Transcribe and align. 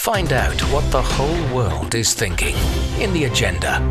Find 0.00 0.32
out 0.32 0.58
what 0.72 0.90
the 0.90 1.02
whole 1.02 1.54
world 1.54 1.94
is 1.94 2.14
thinking 2.14 2.56
in 2.98 3.12
the 3.12 3.24
agenda. 3.24 3.82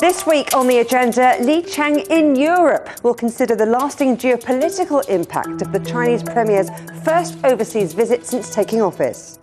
This 0.00 0.26
week 0.26 0.56
on 0.56 0.66
the 0.66 0.78
agenda, 0.78 1.36
Li 1.38 1.62
Qiang 1.62 2.04
in 2.10 2.34
Europe 2.34 2.90
will 3.04 3.14
consider 3.14 3.54
the 3.54 3.64
lasting 3.64 4.16
geopolitical 4.16 5.08
impact 5.08 5.62
of 5.62 5.70
the 5.70 5.78
Chinese 5.78 6.24
Premier's 6.24 6.68
first 7.04 7.38
overseas 7.44 7.92
visit 7.92 8.26
since 8.26 8.52
taking 8.52 8.82
office. 8.82 9.38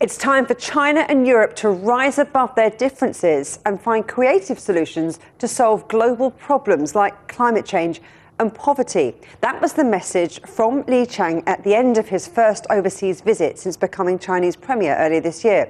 It's 0.00 0.16
time 0.16 0.46
for 0.46 0.54
China 0.54 1.04
and 1.10 1.26
Europe 1.26 1.56
to 1.56 1.68
rise 1.68 2.18
above 2.18 2.54
their 2.54 2.70
differences 2.70 3.58
and 3.66 3.78
find 3.78 4.08
creative 4.08 4.58
solutions 4.58 5.20
to 5.40 5.46
solve 5.46 5.86
global 5.88 6.30
problems 6.30 6.94
like 6.94 7.28
climate 7.28 7.66
change 7.66 8.00
and 8.38 8.54
poverty. 8.54 9.14
That 9.40 9.60
was 9.60 9.72
the 9.72 9.84
message 9.84 10.40
from 10.42 10.84
Li 10.86 11.06
Qiang 11.06 11.42
at 11.46 11.64
the 11.64 11.74
end 11.74 11.98
of 11.98 12.08
his 12.08 12.26
first 12.26 12.66
overseas 12.70 13.20
visit 13.20 13.58
since 13.58 13.76
becoming 13.76 14.18
Chinese 14.18 14.56
premier 14.56 14.96
earlier 14.96 15.20
this 15.20 15.44
year. 15.44 15.68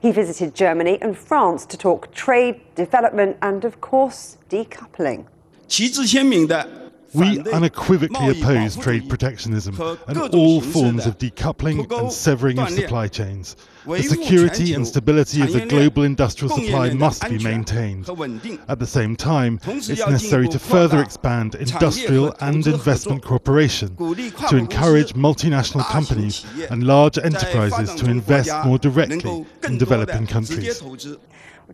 He 0.00 0.12
visited 0.12 0.54
Germany 0.54 0.98
and 1.02 1.16
France 1.16 1.66
to 1.66 1.76
talk 1.76 2.12
trade, 2.14 2.60
development, 2.74 3.36
and, 3.42 3.64
of 3.64 3.80
course, 3.80 4.38
decoupling. 4.48 5.26
We 7.14 7.40
unequivocally 7.52 8.40
oppose 8.40 8.76
trade 8.76 9.08
protectionism 9.08 9.80
and 10.06 10.18
all 10.34 10.60
forms 10.60 11.06
of 11.06 11.18
decoupling 11.18 11.90
and 11.98 12.12
severing 12.12 12.58
of 12.58 12.70
supply 12.70 13.08
chains. 13.08 13.56
The 13.86 14.02
security 14.02 14.74
and 14.74 14.86
stability 14.86 15.40
of 15.42 15.52
the 15.52 15.66
global 15.66 16.02
industrial 16.02 16.54
supply 16.54 16.90
must 16.90 17.28
be 17.28 17.38
maintained. 17.38 18.08
At 18.68 18.78
the 18.78 18.86
same 18.86 19.16
time, 19.16 19.58
it's 19.64 19.88
necessary 19.88 20.48
to 20.48 20.58
further 20.58 21.00
expand 21.00 21.54
industrial 21.54 22.34
and 22.40 22.66
investment 22.66 23.24
cooperation, 23.24 23.96
to 23.96 24.56
encourage 24.56 25.14
multinational 25.14 25.84
companies 25.86 26.44
and 26.70 26.84
large 26.84 27.18
enterprises 27.18 27.94
to 27.96 28.10
invest 28.10 28.52
more 28.64 28.78
directly 28.78 29.46
in 29.64 29.78
developing 29.78 30.26
countries. 30.26 30.82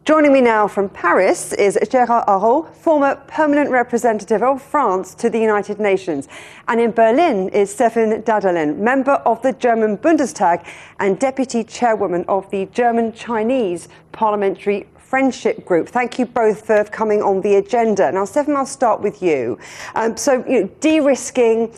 Joining 0.05 0.33
me 0.33 0.43
now 0.43 0.69
from 0.69 0.91
Paris 0.91 1.55
is 1.55 1.79
Gérard 1.83 2.27
Araud, 2.27 2.75
former 2.77 3.17
permanent 3.29 3.71
representative 3.71 4.43
of 4.43 4.61
France 4.61 5.15
to 5.15 5.31
the 5.31 5.39
United 5.39 5.81
Nations. 5.81 6.29
And 6.69 6.81
in 6.81 6.91
Berlin 6.91 7.49
is 7.49 7.75
Sevim 7.75 8.23
Dagdelen, 8.23 8.77
member 8.77 9.13
of 9.13 9.41
the 9.41 9.55
German 9.55 9.97
Bundestag 9.97 10.67
and 11.01 11.19
deputy 11.19 11.65
chairwoman 11.65 12.27
of 12.29 12.49
the 12.51 12.67
German 12.67 13.13
Chinese 13.15 13.89
Parliamentary 14.13 14.87
Friendship 14.99 15.65
Group. 15.65 15.89
Thank 15.89 16.19
you 16.19 16.27
both 16.27 16.67
for 16.67 16.85
coming 16.85 17.23
on 17.23 17.41
the 17.41 17.55
agenda. 17.55 18.13
Now, 18.13 18.25
Sevim, 18.25 18.55
I'll 18.55 18.67
start 18.67 19.01
with 19.01 19.23
you. 19.23 19.59
Um, 19.95 20.17
so, 20.17 20.45
you 20.47 20.63
know, 20.63 20.71
de 20.81 21.01
risking 21.01 21.75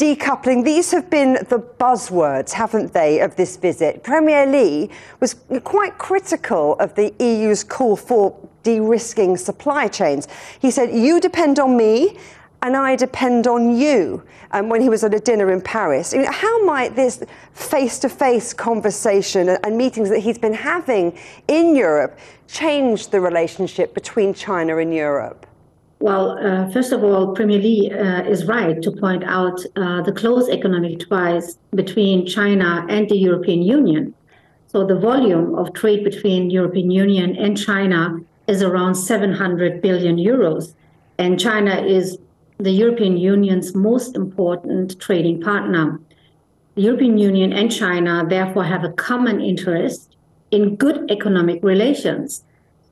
decoupling, 0.00 0.64
these 0.64 0.90
have 0.92 1.10
been 1.10 1.34
the 1.34 1.58
buzzwords, 1.78 2.52
haven't 2.52 2.94
they, 2.94 3.20
of 3.20 3.36
this 3.36 3.58
visit? 3.58 4.02
Premier 4.02 4.46
Li 4.46 4.88
was 5.20 5.34
quite 5.62 5.98
critical 5.98 6.74
of 6.76 6.94
the 6.94 7.12
EU's 7.20 7.62
call 7.62 7.96
for 7.96 8.34
de 8.62 8.80
risking 8.80 9.36
supply 9.36 9.88
chains. 9.88 10.26
He 10.58 10.70
said, 10.70 10.94
You 10.94 11.20
depend 11.20 11.58
on 11.58 11.76
me. 11.76 12.16
And 12.62 12.76
I 12.76 12.94
depend 12.94 13.46
on 13.46 13.74
you. 13.74 14.22
Um, 14.50 14.68
when 14.68 14.82
he 14.82 14.90
was 14.90 15.02
at 15.02 15.14
a 15.14 15.18
dinner 15.18 15.50
in 15.50 15.62
Paris, 15.62 16.12
how 16.12 16.62
might 16.66 16.94
this 16.94 17.24
face-to-face 17.54 18.52
conversation 18.52 19.48
and 19.48 19.78
meetings 19.78 20.10
that 20.10 20.18
he's 20.18 20.36
been 20.36 20.52
having 20.52 21.18
in 21.48 21.74
Europe 21.74 22.18
change 22.48 23.08
the 23.08 23.18
relationship 23.18 23.94
between 23.94 24.34
China 24.34 24.76
and 24.76 24.92
Europe? 24.92 25.46
Well, 26.00 26.38
uh, 26.38 26.70
first 26.70 26.92
of 26.92 27.04
all, 27.04 27.34
Premier 27.34 27.58
Li 27.58 27.92
uh, 27.92 28.22
is 28.22 28.46
right 28.46 28.80
to 28.80 28.90
point 28.90 29.22
out 29.22 29.60
uh, 29.76 30.00
the 30.00 30.12
close 30.12 30.48
economic 30.48 31.06
ties 31.06 31.58
between 31.74 32.26
China 32.26 32.86
and 32.88 33.06
the 33.10 33.18
European 33.18 33.60
Union. 33.60 34.14
So 34.68 34.86
the 34.86 34.98
volume 34.98 35.54
of 35.56 35.74
trade 35.74 36.02
between 36.02 36.48
European 36.48 36.90
Union 36.90 37.36
and 37.36 37.58
China 37.58 38.18
is 38.46 38.62
around 38.62 38.94
700 38.94 39.82
billion 39.82 40.16
euros, 40.16 40.74
and 41.18 41.38
China 41.38 41.82
is 41.82 42.16
the 42.56 42.70
European 42.70 43.18
Union's 43.18 43.74
most 43.74 44.16
important 44.16 44.98
trading 45.00 45.42
partner. 45.42 46.00
The 46.76 46.82
European 46.82 47.18
Union 47.18 47.52
and 47.52 47.70
China 47.70 48.24
therefore 48.26 48.64
have 48.64 48.84
a 48.84 48.92
common 48.92 49.42
interest 49.42 50.16
in 50.50 50.76
good 50.76 51.10
economic 51.10 51.62
relations 51.62 52.42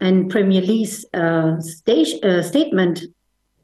and 0.01 0.31
Premier 0.31 0.61
Li's 0.61 1.05
uh, 1.15 1.61
stage, 1.61 2.15
uh, 2.23 2.43
statement 2.43 3.05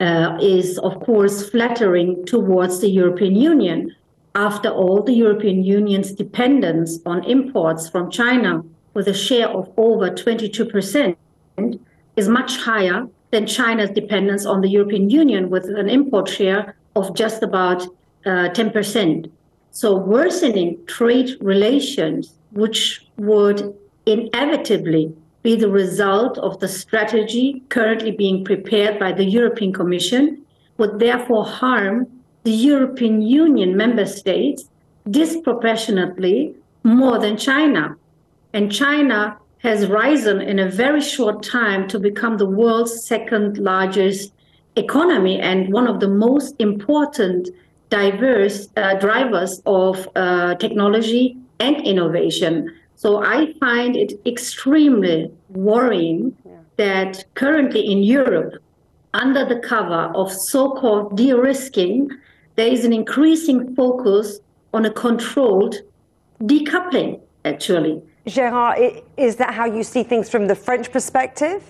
uh, 0.01 0.37
is, 0.41 0.79
of 0.79 1.01
course, 1.01 1.49
flattering 1.49 2.25
towards 2.27 2.81
the 2.81 2.89
European 2.89 3.37
Union. 3.37 3.95
After 4.35 4.69
all, 4.69 5.03
the 5.03 5.13
European 5.13 5.63
Union's 5.63 6.13
dependence 6.13 6.99
on 7.07 7.25
imports 7.25 7.89
from 7.89 8.11
China, 8.11 8.65
with 8.95 9.07
a 9.07 9.15
share 9.15 9.49
of 9.49 9.73
over 9.77 10.11
22%, 10.11 11.17
is 12.17 12.29
much 12.29 12.57
higher 12.57 13.07
than 13.31 13.47
China's 13.47 13.91
dependence 13.91 14.45
on 14.45 14.61
the 14.61 14.69
European 14.69 15.11
Union, 15.11 15.51
with 15.51 15.67
an 15.67 15.89
import 15.89 16.29
share 16.29 16.75
of 16.97 17.15
just 17.15 17.43
about 17.43 17.83
uh, 18.27 18.49
10%. 18.51 19.31
So, 19.71 19.97
worsening 19.97 20.79
trade 20.87 21.37
relations, 21.41 22.35
which 22.53 23.07
would 23.17 23.75
inevitably 24.07 25.13
be 25.45 25.55
the 25.55 25.69
result 25.69 26.39
of 26.39 26.59
the 26.59 26.67
strategy 26.67 27.63
currently 27.69 28.11
being 28.11 28.45
prepared 28.45 28.99
by 28.99 29.13
the 29.13 29.25
European 29.25 29.73
Commission, 29.73 30.43
would 30.79 30.99
therefore 30.99 31.45
harm 31.45 32.09
the 32.43 32.51
European 32.51 33.21
Union 33.21 33.77
member 33.77 34.07
states 34.07 34.65
disproportionately 35.11 36.55
more 36.83 37.19
than 37.19 37.37
China. 37.37 37.95
And 38.55 38.73
China 38.73 39.37
has 39.59 39.87
risen 39.87 40.41
in 40.41 40.59
a 40.59 40.71
very 40.71 41.01
short 41.01 41.43
time 41.43 41.87
to 41.89 41.99
become 41.99 42.39
the 42.39 42.47
world's 42.47 43.05
second 43.07 43.59
largest 43.59 44.33
economy 44.77 45.39
and 45.39 45.73
one 45.73 45.87
of 45.87 46.01
the 46.01 46.09
most 46.09 46.55
important 46.59 47.51
diverse 47.91 48.69
uh, 48.77 48.95
drivers 48.95 49.63
of 49.67 50.09
uh, 50.17 50.55
technology 50.57 51.37
and 51.61 51.77
innovation. 51.87 52.75
So 53.05 53.23
I 53.23 53.53
find 53.61 53.97
it 53.97 54.15
extremely 54.25 55.31
worrying 55.51 56.35
yeah. 56.47 56.53
that 56.77 57.25
currently 57.35 57.83
in 57.93 58.03
Europe, 58.03 58.55
under 59.13 59.45
the 59.45 59.59
cover 59.59 60.11
of 60.15 60.33
so 60.33 60.71
called 60.71 61.15
de 61.15 61.35
risking, 61.35 62.09
there 62.57 62.67
is 62.67 62.83
an 62.87 62.95
increasing 62.95 63.77
focus 63.77 64.41
on 64.73 64.87
a 64.87 64.91
controlled 64.91 65.75
decoupling, 66.45 67.21
actually. 67.45 68.01
Gerard, 68.27 69.03
is 69.19 69.37
that 69.37 69.53
how 69.53 69.67
you 69.67 69.83
see 69.83 70.03
things 70.03 70.31
from 70.31 70.47
the 70.47 70.55
French 70.55 70.91
perspective? 70.91 71.63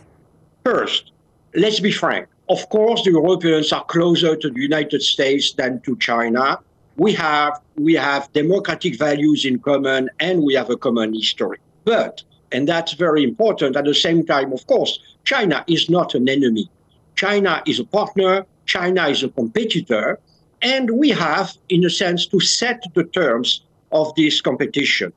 First, 0.65 1.11
let's 1.57 1.81
be 1.81 1.91
frank. 1.91 2.29
Of 2.49 2.69
course, 2.69 3.03
the 3.03 3.11
Europeans 3.11 3.73
are 3.73 3.85
closer 3.87 4.37
to 4.37 4.51
the 4.51 4.61
United 4.61 5.03
States 5.03 5.53
than 5.55 5.81
to 5.81 5.97
China 5.97 6.61
we 6.97 7.13
have 7.15 7.61
we 7.77 7.95
have 7.95 8.33
democratic 8.33 8.99
values 8.99 9.45
in 9.45 9.59
common 9.59 10.09
and 10.21 10.43
we 10.43 10.55
have 10.55 10.71
a 10.71 10.77
common 10.77 11.13
history. 11.13 11.59
But 11.85 12.23
and 12.53 12.69
that's 12.69 12.93
very 12.93 13.25
important. 13.25 13.77
At 13.77 13.85
the 13.85 13.95
same 13.95 14.25
time, 14.25 14.53
of 14.53 14.67
course, 14.67 15.01
China 15.25 15.65
is 15.67 15.91
not 15.91 16.15
an 16.15 16.29
enemy. 16.29 16.71
China 17.17 17.63
is 17.67 17.81
a 17.81 17.85
partner. 17.85 18.47
China 18.67 19.09
is 19.09 19.23
a 19.23 19.29
competitor, 19.29 20.19
and 20.63 20.91
we 20.93 21.11
have, 21.11 21.53
in 21.69 21.85
a 21.85 21.91
sense, 21.91 22.27
to 22.27 22.41
set 22.41 22.83
the 22.95 23.05
terms 23.05 23.61
of 23.93 24.15
this 24.15 24.41
competition. 24.41 25.13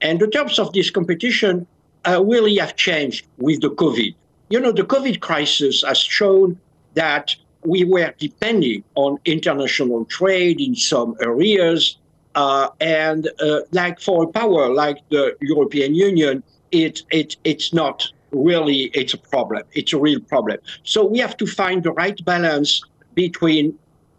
And 0.00 0.20
the 0.20 0.28
terms 0.28 0.58
of 0.58 0.72
this 0.72 0.90
competition 0.90 1.66
uh, 2.06 2.22
really 2.22 2.56
have 2.56 2.76
changed 2.76 3.26
with 3.38 3.60
the 3.60 3.70
COVID. 3.70 4.14
You 4.50 4.60
know, 4.60 4.70
the 4.70 4.84
COVID 4.84 5.20
crisis 5.20 5.82
has 5.84 5.98
shown 5.98 6.58
that 6.94 7.34
we 7.66 7.84
were 7.84 8.14
depending 8.18 8.84
on 8.94 9.18
international 9.24 10.04
trade 10.06 10.60
in 10.60 10.74
some 10.74 11.14
areas. 11.20 11.98
Uh, 12.34 12.68
and 12.80 13.30
uh, 13.40 13.60
like 13.72 13.98
for 13.98 14.24
a 14.24 14.26
power 14.26 14.68
like 14.68 14.98
the 15.10 15.34
European 15.40 15.94
Union, 15.94 16.42
it, 16.70 17.02
it, 17.10 17.36
it's 17.44 17.72
not 17.72 18.06
really 18.30 18.90
it's 18.94 19.14
a 19.14 19.18
problem. 19.18 19.62
It's 19.72 19.92
a 19.92 19.98
real 19.98 20.20
problem. 20.20 20.58
So 20.84 21.04
we 21.04 21.18
have 21.18 21.36
to 21.38 21.46
find 21.46 21.82
the 21.82 21.92
right 21.92 22.22
balance 22.24 22.82
between 23.14 23.78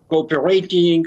cooperating, 0.09 1.05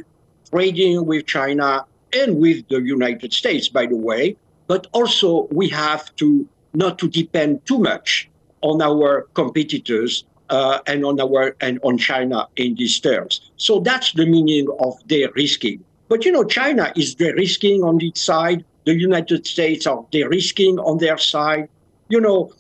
trading 0.51 1.07
with 1.07 1.27
China 1.27 1.85
and 2.13 2.39
with 2.39 2.69
the 2.69 2.81
United 2.81 3.33
States, 3.33 3.69
by 3.69 3.87
the 3.87 3.97
way. 3.97 4.37
But 4.67 4.87
also 4.93 5.49
we 5.51 5.69
have 5.71 6.15
to 6.17 6.49
not 6.75 6.99
to 7.01 7.09
depend 7.09 7.67
too 7.67 7.79
much 7.79 8.29
on 8.63 8.81
our 8.81 9.23
competitors 9.35 10.25
uh, 10.51 10.81
and 10.87 11.05
on 11.05 11.21
our 11.21 11.57
and 11.61 11.79
on 11.83 11.99
China 11.99 12.47
in 12.57 12.75
these 12.75 13.01
terms. 13.01 13.41
So 13.57 13.81
that's 13.81 14.13
the 14.13 14.27
meaning 14.27 14.67
of 14.81 14.95
de-risking. 15.07 15.83
But 16.09 16.25
you 16.25 16.33
know, 16.33 16.45
China 16.45 16.93
is 16.97 17.15
de-risking 17.15 17.83
on 17.83 17.99
its 18.03 18.21
side. 18.21 18.65
The 18.85 18.95
United 18.95 19.47
States 19.47 19.87
are 19.87 20.05
de-risking 20.11 20.79
on 20.81 20.99
their 20.99 21.19
side. 21.19 21.69
You 22.09 22.21
know, 22.21 22.53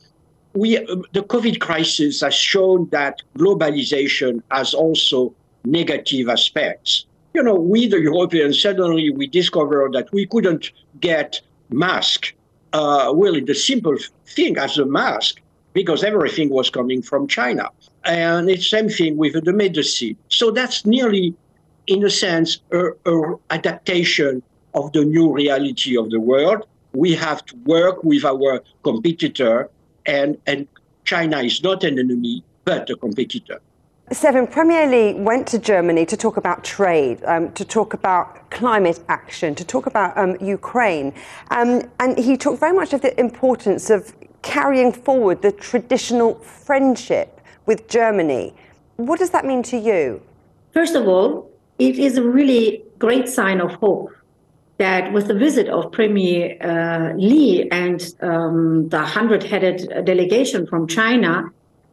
we 0.54 0.78
um, 0.78 1.04
the 1.12 1.22
COVID 1.22 1.60
crisis 1.60 2.20
has 2.22 2.34
shown 2.34 2.88
that 2.90 3.22
globalization 3.36 4.42
has 4.50 4.74
also 4.74 5.34
negative 5.64 6.28
aspects. 6.28 7.04
you 7.34 7.42
know, 7.42 7.54
we, 7.54 7.86
the 7.86 8.00
Europeans, 8.00 8.60
suddenly 8.60 9.10
we 9.10 9.26
discovered 9.26 9.92
that 9.92 10.12
we 10.12 10.26
couldn't 10.26 10.72
get 11.00 11.40
mask, 11.70 12.34
uh, 12.72 13.12
really 13.14 13.40
the 13.40 13.54
simple 13.54 13.96
thing 14.26 14.58
as 14.58 14.78
a 14.78 14.86
mask, 14.86 15.40
because 15.72 16.02
everything 16.04 16.48
was 16.50 16.70
coming 16.70 17.02
from 17.02 17.26
China. 17.28 17.70
And 18.04 18.50
it's 18.50 18.68
same 18.68 18.88
thing 18.88 19.16
with 19.16 19.44
the 19.44 19.52
medicine. 19.52 20.16
So 20.28 20.50
that's 20.50 20.84
nearly, 20.86 21.34
in 21.86 22.04
a 22.04 22.10
sense, 22.10 22.60
a, 22.72 23.34
adaptation 23.50 24.42
of 24.74 24.92
the 24.92 25.04
new 25.04 25.32
reality 25.32 25.96
of 25.96 26.10
the 26.10 26.20
world. 26.20 26.66
We 26.92 27.14
have 27.14 27.44
to 27.46 27.56
work 27.64 28.02
with 28.02 28.24
our 28.24 28.62
competitor, 28.82 29.70
and, 30.06 30.36
and 30.46 30.66
China 31.04 31.38
is 31.38 31.62
not 31.62 31.84
an 31.84 31.98
enemy, 31.98 32.42
but 32.64 32.90
a 32.90 32.96
competitor. 32.96 33.60
Sevim, 34.10 34.50
Premier 34.50 34.88
Li 34.88 35.14
went 35.14 35.46
to 35.46 35.58
Germany 35.58 36.04
to 36.06 36.16
talk 36.16 36.36
about 36.36 36.64
trade, 36.64 37.22
um, 37.26 37.52
to 37.52 37.64
talk 37.64 37.94
about 37.94 38.50
climate 38.50 38.98
action, 39.08 39.54
to 39.54 39.64
talk 39.64 39.86
about 39.86 40.18
um, 40.18 40.36
Ukraine. 40.40 41.14
Um, 41.52 41.82
and 42.00 42.18
he 42.18 42.36
talked 42.36 42.58
very 42.58 42.72
much 42.72 42.92
of 42.92 43.02
the 43.02 43.18
importance 43.20 43.88
of 43.88 44.12
carrying 44.42 44.92
forward 44.92 45.42
the 45.42 45.52
traditional 45.52 46.34
friendship 46.36 47.40
with 47.66 47.88
Germany. 47.88 48.54
What 48.96 49.18
does 49.18 49.30
that 49.30 49.44
mean 49.44 49.62
to 49.64 49.76
you? 49.76 50.22
First 50.72 50.94
of 50.94 51.06
all, 51.08 51.50
it 51.78 51.98
is 51.98 52.18
a 52.18 52.22
really 52.22 52.82
great 52.98 53.28
sign 53.28 53.60
of 53.60 53.72
hope 53.72 54.10
that 54.78 55.12
with 55.12 55.26
the 55.28 55.34
visit 55.34 55.68
of 55.68 55.92
Premier 55.92 56.56
uh, 56.62 57.12
Li 57.14 57.68
and 57.70 58.14
um, 58.22 58.88
the 58.88 58.98
100 58.98 59.42
headed 59.42 60.06
delegation 60.06 60.66
from 60.66 60.86
China, 60.86 61.50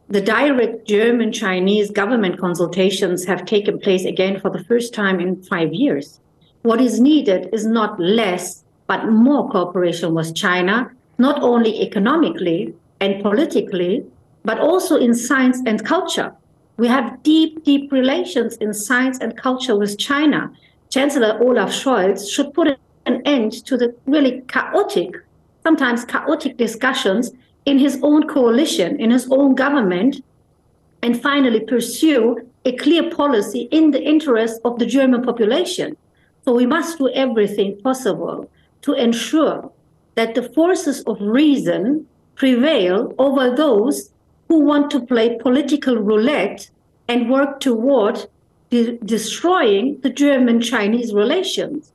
the 0.08 0.22
direct 0.22 0.88
German 0.88 1.30
Chinese 1.32 1.90
government 1.90 2.40
consultations 2.40 3.26
have 3.26 3.44
taken 3.44 3.78
place 3.78 4.06
again 4.06 4.40
for 4.40 4.50
the 4.50 4.64
first 4.64 4.94
time 4.94 5.20
in 5.20 5.42
five 5.42 5.72
years. 5.72 6.18
What 6.62 6.80
is 6.80 6.98
needed 6.98 7.50
is 7.52 7.66
not 7.66 8.00
less, 8.00 8.64
but 8.86 9.06
more 9.10 9.50
cooperation 9.50 10.14
with 10.14 10.34
China, 10.34 10.90
not 11.18 11.42
only 11.42 11.82
economically 11.82 12.74
and 13.00 13.22
politically, 13.22 14.04
but 14.44 14.58
also 14.58 14.96
in 14.96 15.14
science 15.14 15.58
and 15.66 15.84
culture. 15.84 16.32
We 16.76 16.86
have 16.86 17.22
deep, 17.22 17.64
deep 17.64 17.90
relations 17.90 18.56
in 18.56 18.72
science 18.72 19.18
and 19.18 19.36
culture 19.36 19.76
with 19.76 19.98
China. 19.98 20.50
Chancellor 20.90 21.38
Olaf 21.42 21.70
Scholz 21.70 22.30
should 22.30 22.54
put 22.54 22.78
an 23.06 23.22
end 23.24 23.64
to 23.66 23.76
the 23.76 23.94
really 24.06 24.42
chaotic, 24.48 25.16
sometimes 25.64 26.04
chaotic 26.04 26.56
discussions 26.56 27.32
in 27.66 27.78
his 27.78 27.98
own 28.02 28.28
coalition, 28.28 28.98
in 29.00 29.10
his 29.10 29.28
own 29.30 29.54
government, 29.54 30.22
and 31.02 31.20
finally 31.20 31.60
pursue 31.60 32.38
a 32.64 32.72
clear 32.76 33.10
policy 33.10 33.68
in 33.70 33.90
the 33.90 34.02
interest 34.02 34.60
of 34.64 34.78
the 34.78 34.86
German 34.86 35.22
population. 35.22 35.96
So 36.44 36.54
we 36.54 36.66
must 36.66 36.98
do 36.98 37.08
everything 37.10 37.80
possible 37.82 38.48
to 38.82 38.92
ensure 38.92 39.70
that 40.18 40.34
the 40.34 40.42
forces 40.42 41.04
of 41.10 41.16
reason 41.20 42.04
prevail 42.34 43.14
over 43.20 43.54
those 43.54 44.10
who 44.48 44.58
want 44.70 44.90
to 44.90 44.98
play 45.06 45.38
political 45.38 45.96
roulette 45.96 46.68
and 47.06 47.30
work 47.30 47.60
toward 47.60 48.26
de- 48.70 48.98
destroying 49.04 49.96
the 50.00 50.10
German 50.10 50.60
Chinese 50.60 51.14
relations. 51.14 51.92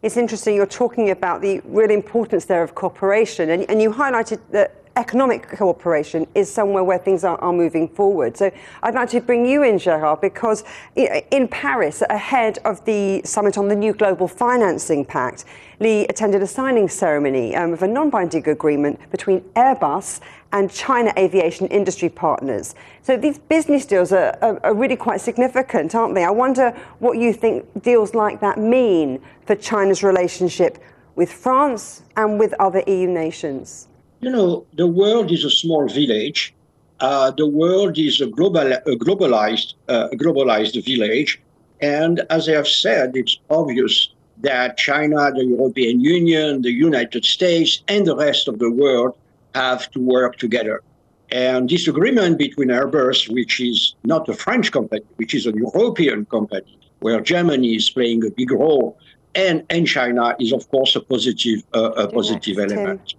It's 0.00 0.16
interesting, 0.16 0.54
you're 0.56 0.74
talking 0.84 1.10
about 1.10 1.42
the 1.42 1.60
real 1.66 1.90
importance 1.90 2.46
there 2.46 2.62
of 2.62 2.74
cooperation, 2.74 3.50
and, 3.50 3.68
and 3.70 3.82
you 3.82 3.90
highlighted 3.90 4.40
that 4.52 4.70
economic 4.96 5.48
cooperation 5.48 6.26
is 6.34 6.52
somewhere 6.52 6.82
where 6.82 6.98
things 6.98 7.22
are, 7.22 7.38
are, 7.38 7.52
moving 7.52 7.88
forward. 7.88 8.36
So 8.36 8.50
I'd 8.82 8.94
like 8.94 9.10
to 9.10 9.20
bring 9.20 9.46
you 9.46 9.62
in, 9.62 9.78
Gerard, 9.78 10.20
because 10.20 10.64
in 10.94 11.48
Paris, 11.48 12.02
ahead 12.08 12.58
of 12.64 12.84
the 12.84 13.22
summit 13.24 13.58
on 13.58 13.68
the 13.68 13.76
new 13.76 13.92
global 13.92 14.26
financing 14.26 15.04
pact, 15.04 15.44
Li 15.78 16.06
attended 16.06 16.42
a 16.42 16.46
signing 16.46 16.88
ceremony 16.88 17.54
um, 17.54 17.74
of 17.74 17.82
a 17.82 17.88
non 17.88 18.08
binding 18.10 18.48
agreement 18.48 18.98
between 19.10 19.40
Airbus 19.54 20.20
and 20.52 20.70
China 20.70 21.12
Aviation 21.18 21.66
Industry 21.68 22.08
Partners. 22.08 22.74
So 23.02 23.16
these 23.16 23.38
business 23.38 23.84
deals 23.84 24.12
are, 24.12 24.36
are, 24.40 24.58
are 24.64 24.74
really 24.74 24.96
quite 24.96 25.20
significant, 25.20 25.94
aren't 25.94 26.14
they? 26.14 26.24
I 26.24 26.30
wonder 26.30 26.70
what 26.98 27.18
you 27.18 27.32
think 27.32 27.82
deals 27.82 28.14
like 28.14 28.40
that 28.40 28.58
mean 28.58 29.20
for 29.44 29.54
China's 29.54 30.02
relationship 30.02 30.78
with 31.14 31.30
France 31.30 32.02
and 32.16 32.38
with 32.38 32.54
other 32.58 32.82
EU 32.86 33.08
nations 33.08 33.88
you 34.20 34.30
know, 34.30 34.66
the 34.74 34.86
world 34.86 35.30
is 35.30 35.44
a 35.44 35.50
small 35.50 35.88
village. 35.88 36.54
Uh, 37.00 37.30
the 37.30 37.46
world 37.46 37.98
is 37.98 38.20
a 38.20 38.26
global, 38.26 38.72
a 38.72 38.96
globalized, 38.96 39.74
uh, 39.88 40.08
globalized 40.14 40.82
village, 40.84 41.40
and 41.80 42.22
as 42.30 42.48
I 42.48 42.52
have 42.52 42.68
said, 42.68 43.12
it's 43.14 43.38
obvious 43.50 44.08
that 44.38 44.78
China, 44.78 45.30
the 45.32 45.44
European 45.44 46.00
Union, 46.00 46.62
the 46.62 46.72
United 46.72 47.24
States, 47.24 47.82
and 47.88 48.06
the 48.06 48.16
rest 48.16 48.48
of 48.48 48.58
the 48.58 48.70
world 48.70 49.14
have 49.54 49.90
to 49.90 50.00
work 50.00 50.36
together. 50.36 50.82
And 51.30 51.68
this 51.68 51.86
agreement 51.86 52.38
between 52.38 52.68
Airbus, 52.68 53.30
which 53.32 53.60
is 53.60 53.94
not 54.04 54.28
a 54.28 54.34
French 54.34 54.72
company, 54.72 55.02
which 55.16 55.34
is 55.34 55.46
a 55.46 55.52
European 55.52 56.24
company, 56.26 56.78
where 57.00 57.20
Germany 57.20 57.74
is 57.74 57.90
playing 57.90 58.24
a 58.24 58.30
big 58.30 58.52
role, 58.52 58.96
and, 59.34 59.64
and 59.68 59.86
China 59.86 60.34
is, 60.40 60.52
of 60.52 60.66
course, 60.70 60.96
a 60.96 61.00
positive, 61.00 61.62
uh, 61.74 61.90
a 61.92 62.08
positive 62.08 62.58
element 62.58 63.14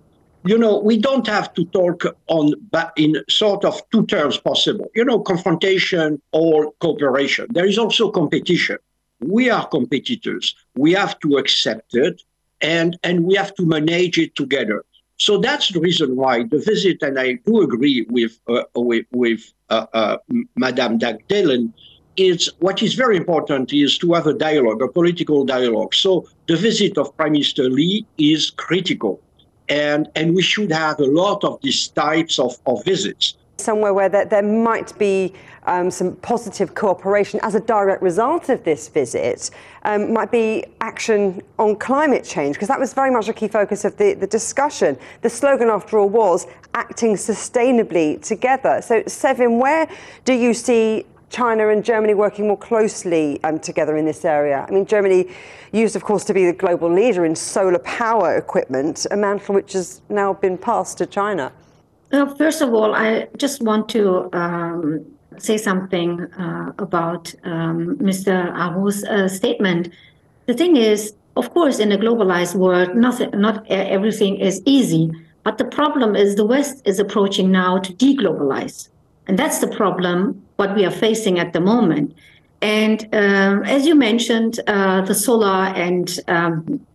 you 0.47 0.57
know, 0.57 0.79
we 0.79 0.97
don't 0.97 1.27
have 1.27 1.53
to 1.55 1.65
talk 1.65 2.03
on 2.27 2.53
in 2.95 3.17
sort 3.29 3.65
of 3.65 3.81
two 3.91 4.05
terms 4.05 4.37
possible. 4.37 4.89
You 4.95 5.05
know, 5.05 5.19
confrontation 5.19 6.21
or 6.31 6.71
cooperation. 6.79 7.47
There 7.49 7.65
is 7.65 7.77
also 7.77 8.09
competition. 8.09 8.77
We 9.19 9.49
are 9.49 9.67
competitors. 9.67 10.55
We 10.75 10.93
have 10.93 11.19
to 11.19 11.37
accept 11.37 11.95
it, 11.95 12.23
and 12.61 12.97
and 13.03 13.25
we 13.25 13.35
have 13.35 13.53
to 13.55 13.65
manage 13.65 14.17
it 14.17 14.35
together. 14.35 14.83
So 15.17 15.39
that's 15.39 15.69
the 15.69 15.79
reason 15.79 16.15
why 16.15 16.43
the 16.43 16.59
visit, 16.59 17.01
and 17.01 17.19
I 17.19 17.33
do 17.45 17.61
agree 17.61 18.05
with 18.09 18.39
uh, 18.47 18.63
with, 18.75 19.05
with 19.11 19.51
uh, 19.69 19.87
uh, 19.93 20.17
Madame 20.55 20.99
Dagdelen, 20.99 21.73
is 22.15 22.51
what 22.59 22.81
is 22.81 22.93
very 22.93 23.17
important 23.17 23.73
is 23.73 23.97
to 23.97 24.13
have 24.13 24.27
a 24.27 24.33
dialogue, 24.33 24.81
a 24.81 24.87
political 24.87 25.43
dialogue. 25.43 25.93
So 25.93 26.27
the 26.47 26.55
visit 26.55 26.97
of 26.97 27.15
Prime 27.17 27.33
Minister 27.33 27.63
Li 27.63 28.05
is 28.17 28.51
critical 28.51 29.21
and 29.69 30.09
and 30.15 30.35
we 30.35 30.41
should 30.41 30.71
have 30.71 30.99
a 30.99 31.05
lot 31.05 31.43
of 31.43 31.59
these 31.61 31.87
types 31.89 32.39
of, 32.39 32.57
of 32.65 32.83
visits 32.85 33.35
somewhere 33.59 33.93
where 33.93 34.09
there, 34.09 34.25
there 34.25 34.43
might 34.43 34.97
be 34.97 35.33
um, 35.65 35.91
some 35.91 36.15
positive 36.17 36.73
cooperation 36.75 37.39
as 37.43 37.55
a 37.55 37.59
direct 37.59 38.01
result 38.01 38.49
of 38.49 38.63
this 38.63 38.87
visit 38.87 39.49
um, 39.83 40.13
might 40.13 40.31
be 40.31 40.65
action 40.81 41.41
on 41.59 41.75
climate 41.75 42.23
change, 42.23 42.55
because 42.55 42.67
that 42.67 42.79
was 42.79 42.93
very 42.93 43.11
much 43.11 43.27
a 43.27 43.33
key 43.33 43.47
focus 43.47 43.83
of 43.83 43.97
the, 43.97 44.13
the 44.13 44.27
discussion. 44.27 44.97
The 45.21 45.29
slogan, 45.29 45.69
after 45.69 45.99
all, 45.99 46.09
was 46.09 46.47
acting 46.73 47.15
sustainably 47.15 48.21
together. 48.21 48.81
So, 48.81 49.01
Sevim, 49.03 49.59
where 49.59 49.89
do 50.23 50.33
you 50.33 50.53
see 50.53 51.05
China 51.29 51.69
and 51.69 51.83
Germany 51.83 52.13
working 52.13 52.47
more 52.47 52.57
closely 52.57 53.41
um, 53.43 53.59
together 53.59 53.97
in 53.97 54.05
this 54.05 54.23
area? 54.23 54.65
I 54.67 54.71
mean, 54.71 54.85
Germany 54.85 55.27
used, 55.71 55.95
of 55.95 56.03
course, 56.03 56.23
to 56.25 56.33
be 56.33 56.45
the 56.45 56.53
global 56.53 56.91
leader 56.91 57.25
in 57.25 57.35
solar 57.35 57.79
power 57.79 58.37
equipment, 58.37 59.05
a 59.11 59.17
mantle 59.17 59.55
which 59.55 59.73
has 59.73 60.01
now 60.09 60.33
been 60.33 60.57
passed 60.57 60.97
to 60.99 61.05
China. 61.05 61.51
Well, 62.11 62.33
first 62.35 62.61
of 62.61 62.73
all, 62.73 62.95
I 62.95 63.27
just 63.37 63.61
want 63.61 63.89
to 63.89 64.29
um, 64.33 65.05
say 65.37 65.57
something 65.57 66.21
uh, 66.21 66.71
about 66.79 67.33
um, 67.43 67.97
Mr. 67.97 68.51
Araud's 68.55 69.03
uh, 69.03 69.27
statement. 69.27 69.89
The 70.45 70.53
thing 70.53 70.77
is, 70.77 71.13
of 71.35 71.53
course, 71.53 71.79
in 71.79 71.91
a 71.91 71.97
globalized 71.97 72.55
world, 72.55 72.95
nothing, 72.95 73.31
not 73.33 73.65
everything 73.69 74.37
is 74.37 74.61
easy. 74.65 75.11
But 75.43 75.57
the 75.57 75.65
problem 75.65 76.15
is 76.15 76.35
the 76.35 76.45
West 76.45 76.81
is 76.85 76.99
approaching 76.99 77.51
now 77.51 77.77
to 77.79 77.93
deglobalize. 77.93 78.89
And 79.27 79.37
that's 79.37 79.59
the 79.59 79.67
problem, 79.67 80.41
what 80.55 80.75
we 80.75 80.85
are 80.85 80.91
facing 80.91 81.37
at 81.39 81.53
the 81.53 81.59
moment. 81.59 82.15
And 82.61 83.03
um, 83.13 83.63
as 83.63 83.85
you 83.85 83.93
mentioned, 83.93 84.59
uh, 84.67 85.01
the 85.01 85.13
solar 85.13 85.67
and 85.75 86.19
um, 86.27 86.85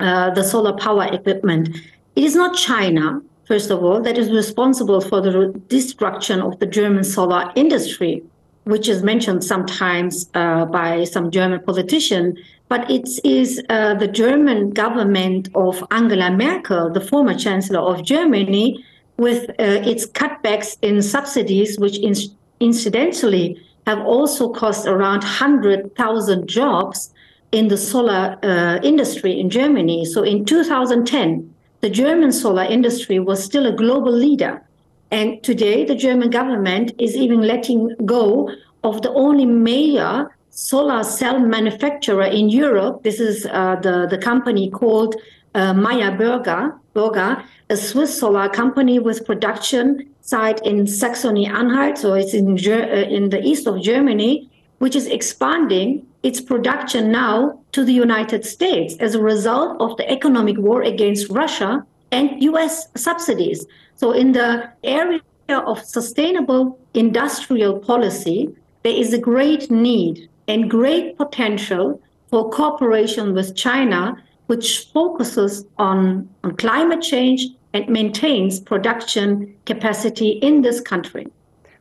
uh, 0.00 0.30
the 0.30 0.42
solar 0.42 0.76
power 0.76 1.04
equipment, 1.04 1.68
it 2.16 2.24
is 2.24 2.34
not 2.34 2.56
China, 2.56 3.22
first 3.46 3.70
of 3.70 3.82
all, 3.82 4.00
that 4.02 4.18
is 4.18 4.30
responsible 4.30 5.00
for 5.00 5.20
the 5.20 5.58
destruction 5.68 6.40
of 6.40 6.58
the 6.58 6.66
German 6.66 7.04
solar 7.04 7.50
industry, 7.54 8.22
which 8.64 8.88
is 8.88 9.02
mentioned 9.02 9.42
sometimes 9.44 10.28
uh, 10.34 10.66
by 10.66 11.04
some 11.04 11.30
German 11.30 11.60
politician. 11.60 12.36
But 12.68 12.90
it 12.90 13.08
is 13.24 13.62
uh, 13.70 13.94
the 13.94 14.08
German 14.08 14.70
government 14.70 15.48
of 15.54 15.84
Angela 15.92 16.30
Merkel, 16.32 16.90
the 16.90 17.00
former 17.00 17.34
chancellor 17.38 17.78
of 17.78 18.02
Germany, 18.02 18.84
with 19.18 19.50
uh, 19.50 19.54
its 19.58 20.06
cutbacks 20.06 20.76
in 20.82 21.02
subsidies, 21.02 21.78
which 21.78 21.98
in- 21.98 22.14
incidentally 22.60 23.60
have 23.86 24.00
also 24.00 24.48
cost 24.50 24.86
around 24.86 25.20
100,000 25.20 26.48
jobs 26.48 27.12
in 27.52 27.68
the 27.68 27.76
solar 27.76 28.36
uh, 28.42 28.78
industry 28.82 29.38
in 29.38 29.48
Germany. 29.48 30.04
So 30.04 30.22
in 30.22 30.44
2010, 30.44 31.54
the 31.80 31.90
German 31.90 32.32
solar 32.32 32.64
industry 32.64 33.18
was 33.20 33.42
still 33.42 33.66
a 33.66 33.72
global 33.72 34.12
leader. 34.12 34.62
And 35.10 35.42
today, 35.42 35.84
the 35.84 35.94
German 35.94 36.30
government 36.30 36.92
is 36.98 37.16
even 37.16 37.42
letting 37.42 37.94
go 38.04 38.50
of 38.82 39.02
the 39.02 39.12
only 39.12 39.46
major 39.46 40.36
solar 40.50 41.04
cell 41.04 41.38
manufacturer 41.38 42.24
in 42.24 42.48
Europe. 42.48 43.02
This 43.04 43.20
is 43.20 43.46
uh, 43.46 43.76
the, 43.76 44.06
the 44.08 44.18
company 44.18 44.70
called 44.70 45.14
uh, 45.54 45.74
Meyer 45.74 46.16
Burger, 46.16 46.74
Burger, 46.92 47.42
a 47.68 47.76
Swiss 47.76 48.18
solar 48.18 48.48
company 48.48 48.98
with 48.98 49.26
production 49.26 50.08
site 50.20 50.64
in 50.64 50.86
Saxony-Anhalt, 50.86 51.98
so 51.98 52.14
it's 52.14 52.34
in, 52.34 52.52
uh, 52.52 52.76
in 53.16 53.30
the 53.30 53.42
east 53.42 53.66
of 53.66 53.82
Germany, 53.82 54.48
which 54.78 54.94
is 54.94 55.06
expanding 55.06 56.06
its 56.22 56.40
production 56.40 57.10
now 57.10 57.58
to 57.72 57.84
the 57.84 57.92
United 57.92 58.44
States 58.44 58.96
as 58.98 59.14
a 59.14 59.22
result 59.22 59.80
of 59.80 59.96
the 59.96 60.10
economic 60.10 60.58
war 60.58 60.82
against 60.82 61.30
Russia 61.30 61.84
and 62.12 62.42
US 62.42 62.88
subsidies. 62.96 63.66
So, 63.96 64.12
in 64.12 64.32
the 64.32 64.70
area 64.84 65.20
of 65.48 65.84
sustainable 65.84 66.78
industrial 66.94 67.78
policy, 67.78 68.48
there 68.82 68.94
is 68.94 69.12
a 69.12 69.18
great 69.18 69.70
need 69.70 70.28
and 70.48 70.70
great 70.70 71.16
potential 71.16 72.00
for 72.30 72.50
cooperation 72.50 73.34
with 73.34 73.56
China, 73.56 74.16
which 74.46 74.88
focuses 74.92 75.66
on, 75.78 76.28
on 76.44 76.56
climate 76.56 77.02
change 77.02 77.46
and 77.72 77.88
maintains 77.88 78.60
production 78.60 79.54
capacity 79.66 80.30
in 80.30 80.62
this 80.62 80.80
country. 80.80 81.26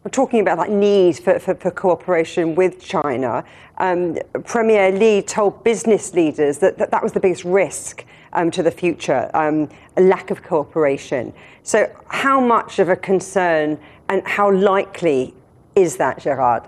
We're 0.03 0.11
talking 0.11 0.39
about 0.39 0.57
that 0.59 0.69
need 0.69 1.17
for, 1.17 1.39
for, 1.39 1.55
for 1.55 1.71
cooperation 1.71 2.53
with 2.53 2.79
China. 2.79 3.43
Um, 3.77 4.17
Premier 4.45 4.91
Li 4.91 5.23
told 5.23 5.63
business 5.63 6.13
leaders 6.13 6.59
that, 6.59 6.77
that 6.77 6.91
that 6.91 7.01
was 7.01 7.13
the 7.13 7.19
biggest 7.19 7.43
risk 7.43 8.05
um, 8.33 8.51
to 8.51 8.61
the 8.61 8.69
future, 8.69 9.31
um, 9.33 9.67
a 9.97 10.01
lack 10.01 10.29
of 10.29 10.43
cooperation. 10.43 11.33
So, 11.63 11.91
how 12.07 12.39
much 12.39 12.77
of 12.77 12.89
a 12.89 12.95
concern 12.95 13.79
and 14.09 14.25
how 14.27 14.51
likely 14.51 15.33
is 15.75 15.97
that, 15.97 16.19
Gerard? 16.19 16.67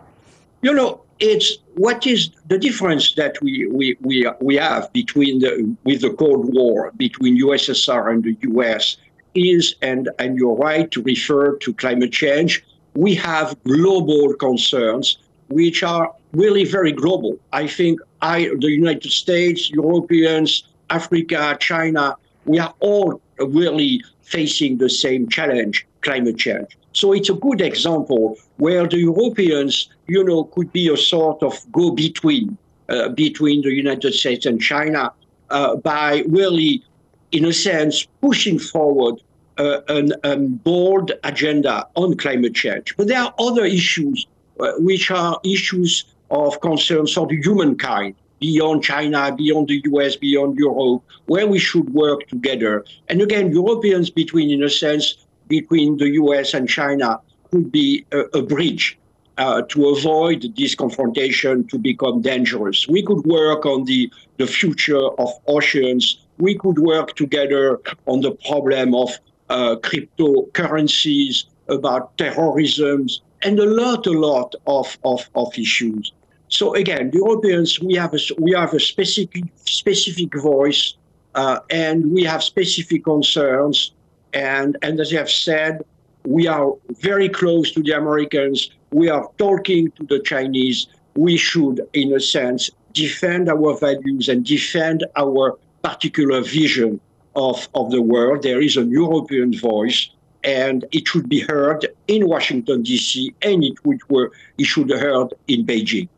You 0.64 0.74
know, 0.74 1.02
it's 1.20 1.60
what 1.78 2.08
is 2.08 2.32
the 2.48 2.58
difference 2.58 3.14
that 3.14 3.40
we 3.42 3.68
we, 3.68 3.96
we, 4.02 4.28
we 4.42 4.56
have 4.56 4.92
between 4.94 5.40
the 5.40 5.76
with 5.84 6.02
the 6.02 6.10
Cold 6.10 6.52
War 6.54 6.92
between 6.98 7.40
USSR 7.40 8.12
and 8.12 8.24
the 8.24 8.36
US 8.50 8.98
is 9.36 9.76
and 9.84 10.10
and 10.18 10.38
you're 10.38 10.56
right 10.56 10.90
to 10.92 11.02
refer 11.04 11.56
to 11.58 11.74
climate 11.76 12.12
change. 12.12 12.64
We 12.96 13.14
have 13.16 13.56
global 13.64 14.34
concerns 14.34 15.20
which 15.50 15.84
are 15.84 16.12
really 16.34 16.66
very 16.66 16.92
global. 16.92 17.38
I 17.54 17.68
think 17.68 18.00
I 18.22 18.50
the 18.60 18.72
United 18.72 19.12
States, 19.12 19.70
Europeans, 19.70 20.64
Africa, 20.90 21.58
China, 21.60 22.16
we 22.46 22.58
are 22.58 22.74
all 22.80 23.22
really 23.40 24.04
facing 24.22 24.78
the 24.78 24.90
same 24.90 25.30
challenge, 25.30 25.86
climate 26.02 26.38
change. 26.38 26.76
So 26.98 27.14
it's 27.14 27.30
a 27.30 27.36
good 27.36 27.62
example 27.62 28.38
where 28.56 28.88
the 28.88 28.98
Europeans, 28.98 29.88
you 30.08 30.24
know, 30.24 30.46
could 30.46 30.74
be 30.74 30.92
a 30.92 30.98
sort 30.98 31.44
of 31.44 31.54
go-between 31.72 32.58
uh, 32.90 33.10
between 33.10 33.62
the 33.62 33.72
United 33.72 34.16
States 34.16 34.48
and 34.48 34.60
China 34.60 35.14
uh, 35.52 35.76
by 35.76 36.24
really, 36.28 36.84
in 37.32 37.46
a 37.46 37.54
sense, 37.54 38.08
pushing 38.20 38.58
forward 38.58 39.22
uh, 39.60 39.82
an 39.90 40.56
bold 40.64 41.12
agenda 41.24 41.88
on 41.94 42.18
climate 42.18 42.56
change. 42.56 42.98
But 42.98 43.10
there 43.10 43.22
are 43.22 43.34
other 43.38 43.66
issues 43.66 44.26
uh, 44.60 44.72
which 44.80 45.12
are 45.12 45.40
issues 45.46 46.04
of 46.32 46.60
concern 46.62 47.06
for 47.06 47.28
the 47.28 47.40
humankind 47.40 48.16
beyond 48.40 48.84
China, 48.84 49.32
beyond 49.36 49.68
the 49.68 49.84
US, 49.92 50.16
beyond 50.16 50.58
Europe, 50.58 51.04
where 51.28 51.46
we 51.46 51.60
should 51.60 51.92
work 51.92 52.28
together. 52.28 52.86
And 53.08 53.22
again, 53.22 53.52
Europeans 53.52 54.10
between, 54.10 54.50
in 54.50 54.64
a 54.64 54.70
sense, 54.70 55.16
between 55.48 55.98
the 55.98 56.10
US 56.22 56.54
and 56.54 56.68
China 56.68 57.20
could 57.52 57.72
be 57.72 58.06
a, 58.12 58.22
a 58.40 58.42
bridge 58.42 58.98
uh, 59.38 59.62
to 59.70 59.90
avoid 59.90 60.54
this 60.58 60.76
confrontation 60.76 61.68
to 61.68 61.78
become 61.78 62.22
dangerous. 62.22 62.88
We 62.88 63.04
could 63.04 63.26
work 63.26 63.66
on 63.66 63.86
the, 63.86 64.12
the 64.38 64.48
future 64.48 65.08
of 65.20 65.30
oceans. 65.48 66.26
We 66.38 66.56
could 66.56 66.80
work 66.80 67.16
together 67.16 67.80
on 68.08 68.22
the 68.22 68.32
problem 68.32 68.96
of 68.96 69.12
uh, 69.50 69.76
cryptocurrencies, 69.78 71.46
about 71.70 72.18
terrorism, 72.18 73.08
and 73.44 73.60
a 73.60 73.66
lot, 73.66 74.08
a 74.08 74.12
lot 74.12 74.56
of, 74.66 74.98
of, 75.04 75.30
of 75.36 75.58
issues. 75.58 76.12
So 76.50 76.74
again, 76.76 77.12
the 77.12 77.18
Europeans, 77.18 77.80
we 77.80 77.96
have 77.96 78.14
a, 78.14 78.20
we 78.40 78.54
have 78.54 78.74
a 78.74 78.80
specific 78.80 79.44
specific 79.66 80.34
voice, 80.42 80.96
uh, 81.36 81.60
and 81.70 82.12
we 82.12 82.24
have 82.24 82.42
specific 82.42 83.04
concerns. 83.04 83.92
And 84.34 84.78
and 84.82 85.00
as 85.00 85.14
I 85.14 85.18
have 85.18 85.32
said, 85.32 85.84
we 86.26 86.48
are 86.48 86.74
very 87.00 87.30
close 87.30 87.72
to 87.72 87.82
the 87.82 87.94
Americans. 87.94 88.70
We 88.92 89.10
are 89.10 89.30
talking 89.38 89.92
to 89.92 90.04
the 90.04 90.20
Chinese. 90.20 90.88
We 91.16 91.38
should, 91.38 91.82
in 91.94 92.14
a 92.14 92.20
sense, 92.20 92.70
defend 92.94 93.50
our 93.50 93.78
values 93.78 94.28
and 94.28 94.46
defend 94.46 95.06
our 95.16 95.58
particular 95.84 96.42
vision 96.42 97.00
of, 97.36 97.70
of 97.74 97.92
the 97.92 98.02
world. 98.02 98.44
There 98.44 98.62
is 98.62 98.76
a 98.76 98.84
European 98.84 99.58
voice, 99.58 100.10
and 100.44 100.84
it 100.92 101.08
should 101.08 101.30
be 101.30 101.40
heard 101.40 101.88
in 102.08 102.28
Washington, 102.28 102.84
D.C., 102.84 103.34
and 103.42 103.64
it, 103.64 103.74
would, 103.86 104.32
it 104.58 104.66
should 104.66 104.88
be 104.88 104.98
heard 104.98 105.34
in 105.48 105.66
Beijing. 105.66 106.10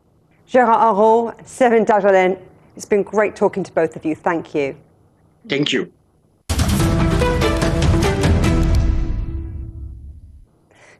Gérard 0.50 0.80
Araud, 0.88 1.38
Sevim 1.44 1.86
Dagdelen, 1.86 2.36
it's 2.74 2.84
been 2.84 3.04
great 3.04 3.36
talking 3.36 3.62
to 3.62 3.72
both 3.72 3.94
of 3.94 4.04
you. 4.04 4.14
Thank 4.16 4.54
you. 4.54 4.76
Thank 5.48 5.72
you. 5.72 5.92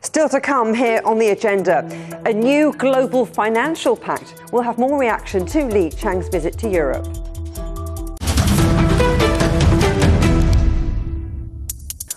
Still 0.02 0.30
to 0.30 0.40
come 0.40 0.72
here 0.72 1.02
on 1.04 1.18
the 1.18 1.28
agenda, 1.28 1.86
a 2.24 2.32
new 2.32 2.72
global 2.72 3.26
financial 3.26 3.94
pact 3.94 4.34
will 4.50 4.62
have 4.62 4.78
more 4.78 4.98
reaction 4.98 5.44
to 5.46 5.66
Li 5.66 5.90
Qiang's 5.90 6.28
visit 6.28 6.56
to 6.60 6.70
Europe. 6.70 7.06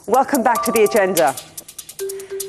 Welcome 0.07 0.43
back 0.43 0.63
to 0.63 0.71
the 0.71 0.87
agenda. 0.89 1.35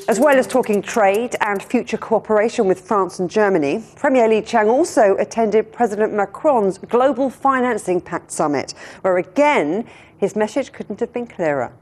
As 0.07 0.21
well 0.21 0.39
as 0.39 0.47
talking 0.47 0.81
trade 0.81 1.35
and 1.41 1.61
future 1.61 1.99
cooperation 1.99 2.69
with 2.69 2.81
France 2.81 3.19
and 3.19 3.29
Germany, 3.29 3.83
Premier 3.97 4.29
Li 4.29 4.41
Qiang 4.41 4.69
also 4.69 5.17
attended 5.17 5.73
President 5.73 6.13
Macron's 6.15 6.79
Global 6.79 7.29
Financing 7.29 8.01
Pact 8.01 8.31
Summit, 8.31 8.73
where 9.01 9.19
again 9.19 9.85
his 10.17 10.37
message 10.37 10.71
couldn't 10.73 11.01
have 11.01 11.13
been 11.13 11.27
clearer. 11.27 11.73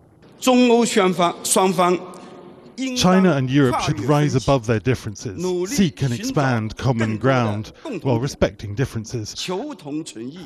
China 2.97 3.33
and 3.33 3.51
Europe 3.51 3.81
should 3.81 4.01
rise 4.01 4.35
above 4.35 4.67
their 4.67 4.81
differences, 4.81 5.43
seek 5.71 6.03
and 6.03 6.13
expand 6.13 6.77
common 6.77 7.19
ground 7.19 7.73
while 8.03 8.19
respecting 8.19 8.75
differences, 8.75 9.35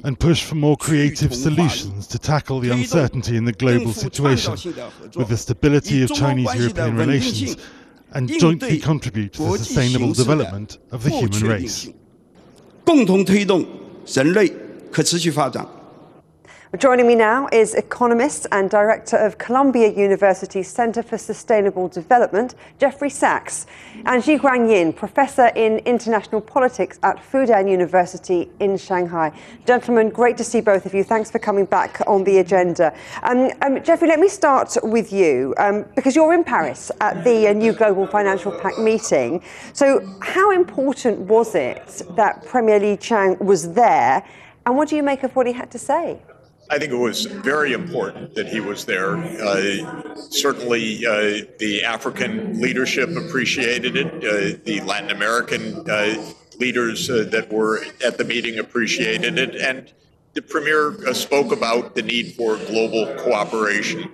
and 0.05 0.19
push 0.19 0.45
for 0.45 0.55
more 0.57 0.77
creative 0.77 1.35
solutions 1.35 2.07
to 2.09 2.19
tackle 2.19 2.61
the 2.61 2.71
uncertainty 2.71 3.37
in 3.37 3.45
the 3.45 3.53
global 3.53 3.93
situation 3.93 4.53
with 5.15 5.29
the 5.29 5.37
stability 5.37 6.03
of 6.03 6.13
Chinese 6.13 6.55
European 6.55 6.97
relations 6.97 7.57
and 8.13 8.29
jointly 8.39 8.79
contribute 8.79 9.33
to 9.35 9.43
the 9.43 9.59
sustainable 9.59 10.13
development 10.13 10.79
of 10.93 11.03
the 11.03 11.11
human 11.11 11.43
race. 11.45 11.89
Joining 16.75 17.07
me 17.07 17.15
now 17.15 17.49
is 17.53 17.75
economist 17.75 18.49
and 18.51 18.69
director 18.69 19.17
of 19.17 19.39
Columbia 19.39 19.89
University 19.89 20.65
Center 20.65 21.01
for 21.01 21.17
Sustainable 21.17 21.87
Development, 21.87 22.57
Jeffrey 22.81 23.09
Sachs, 23.09 23.67
and 24.05 24.21
Zhiguang 24.21 24.69
Yin, 24.69 24.93
professor 24.93 25.47
in 25.55 25.79
international 25.87 26.41
politics 26.41 26.99
at 27.05 27.19
Fudan 27.19 27.71
University 27.71 28.51
in 28.59 28.77
Shanghai. 28.77 29.33
Gentlemen, 29.65 30.11
great 30.11 30.37
to 30.39 30.45
see 30.45 30.61
both 30.61 30.87
of 30.87 30.93
you. 30.93 31.05
Thanks 31.05 31.31
for 31.31 31.39
coming 31.39 31.67
back 31.67 32.03
on 32.05 32.25
the 32.25 32.39
agenda. 32.39 32.93
Um, 33.23 33.49
um, 33.63 33.81
Jeffrey, 33.85 34.09
let 34.09 34.19
me 34.19 34.29
start 34.29 34.77
with 34.83 35.13
you 35.13 35.55
um, 35.59 35.85
because 35.95 36.17
you're 36.17 36.35
in 36.35 36.43
Paris 36.43 36.91
at 37.01 37.23
the 37.23 37.47
uh, 37.47 37.53
new 37.53 37.75
Global 37.75 38.09
Financial 38.09 38.51
Pact 38.51 38.81
meeting. 38.81 39.41
So, 39.73 40.05
how 40.21 40.51
important 40.51 41.21
was 41.21 41.55
it 41.55 42.03
that 42.17 42.45
Premier 42.45 42.81
Li 42.81 42.97
Qiang 42.97 43.41
was 43.41 43.73
there, 43.73 44.25
and 44.67 44.77
what 44.77 44.89
do 44.89 44.97
you 44.97 45.05
make 45.05 45.23
of 45.23 45.37
what 45.37 45.47
he 45.47 45.53
had 45.53 45.71
to 45.71 45.79
say? 45.79 46.21
I 46.69 46.79
think 46.79 46.93
it 46.93 46.97
was 46.97 47.27
very 47.27 47.73
important 47.73 48.35
that 48.35 48.49
he 48.49 48.59
was 48.59 48.85
there. 48.85 49.17
Uh, 49.17 50.15
certainly, 50.17 51.07
uh, 51.07 51.47
the 51.59 51.85
African 51.85 52.61
leadership 52.61 53.09
appreciated 53.17 53.97
it. 53.97 54.07
Uh, 54.17 54.59
the 54.65 54.81
Latin 54.81 55.11
American 55.11 55.89
uh, 55.89 56.33
leaders 56.59 57.09
uh, 57.09 57.25
that 57.31 57.53
were 57.53 57.85
at 58.05 58.19
the 58.19 58.25
meeting 58.25 58.59
appreciated 58.59 59.39
it. 59.39 59.55
And 59.55 59.93
the 60.35 60.43
premier 60.43 61.07
uh, 61.07 61.13
spoke 61.13 61.53
about 61.53 61.95
the 61.95 62.03
need 62.03 62.35
for 62.35 62.57
global 62.57 63.15
cooperation 63.17 64.11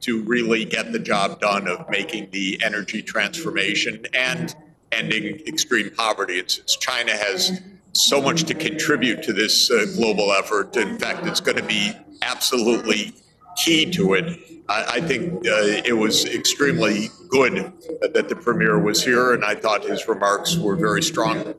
to 0.00 0.22
really 0.22 0.64
get 0.64 0.92
the 0.92 0.98
job 0.98 1.40
done 1.40 1.66
of 1.66 1.88
making 1.90 2.30
the 2.30 2.60
energy 2.62 3.02
transformation 3.02 4.06
and 4.14 4.54
ending 4.92 5.40
extreme 5.46 5.90
poverty. 5.90 6.42
Since 6.46 6.76
China 6.76 7.12
has 7.12 7.60
so 7.98 8.22
much 8.22 8.44
to 8.44 8.54
contribute 8.54 9.22
to 9.24 9.32
this 9.32 9.70
uh, 9.70 9.86
global 9.96 10.32
effort. 10.32 10.76
In 10.76 10.98
fact, 10.98 11.26
it's 11.26 11.40
going 11.40 11.56
to 11.56 11.64
be 11.64 11.92
absolutely 12.22 13.12
key 13.56 13.90
to 13.90 14.14
it. 14.14 14.38
I, 14.68 14.84
I 14.96 15.00
think 15.00 15.46
uh, 15.46 15.82
it 15.84 15.96
was 15.96 16.24
extremely 16.26 17.08
good 17.28 17.72
that 18.14 18.28
the 18.28 18.36
premier 18.36 18.78
was 18.78 19.04
here, 19.04 19.34
and 19.34 19.44
I 19.44 19.54
thought 19.54 19.84
his 19.84 20.06
remarks 20.06 20.56
were 20.56 20.76
very 20.76 21.02
strong. 21.02 21.54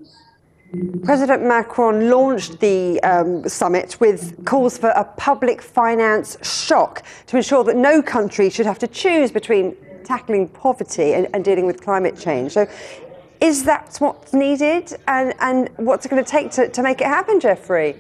President 1.04 1.44
Macron 1.44 2.10
launched 2.10 2.60
the 2.60 3.02
um, 3.02 3.48
summit 3.50 4.00
with 4.00 4.46
calls 4.46 4.78
for 4.78 4.90
a 4.90 5.04
public 5.04 5.62
finance 5.64 6.38
shock 6.44 7.04
to 7.26 7.38
ensure 7.38 7.64
that 7.64 7.76
no 7.76 8.04
country 8.04 8.52
should 8.52 8.68
have 8.68 8.78
to 8.80 8.88
choose 8.88 9.32
between 9.32 9.76
tackling 10.04 10.48
poverty 10.48 11.14
and, 11.14 11.28
and 11.34 11.44
dealing 11.44 11.66
with 11.66 11.82
climate 11.82 12.18
change. 12.20 12.52
So, 12.52 12.68
is 13.42 13.64
that 13.64 13.96
what's 14.00 14.34
needed, 14.34 14.98
and, 15.08 15.34
and 15.40 15.70
what's 15.78 16.06
it 16.06 16.10
going 16.10 16.24
to 16.24 16.30
take 16.30 16.52
to, 16.52 16.68
to 16.70 16.84
make 16.84 17.02
it 17.02 17.08
happen, 17.08 17.40
Jeffrey? 17.40 17.96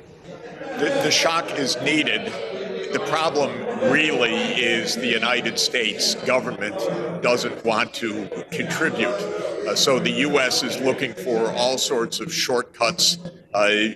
The, 0.77 1.01
the 1.03 1.11
shock 1.11 1.57
is 1.57 1.79
needed. 1.81 2.31
The 2.91 2.99
problem 3.07 3.51
really 3.91 4.33
is 4.33 4.95
the 4.95 5.07
United 5.07 5.59
States 5.59 6.15
government 6.15 6.75
doesn't 7.21 7.63
want 7.63 7.93
to 7.95 8.27
contribute. 8.51 9.07
Uh, 9.07 9.75
so 9.75 9.99
the 9.99 10.11
U.S. 10.11 10.63
is 10.63 10.79
looking 10.81 11.13
for 11.13 11.51
all 11.51 11.77
sorts 11.77 12.19
of 12.19 12.33
shortcuts, 12.33 13.19
uh, 13.53 13.89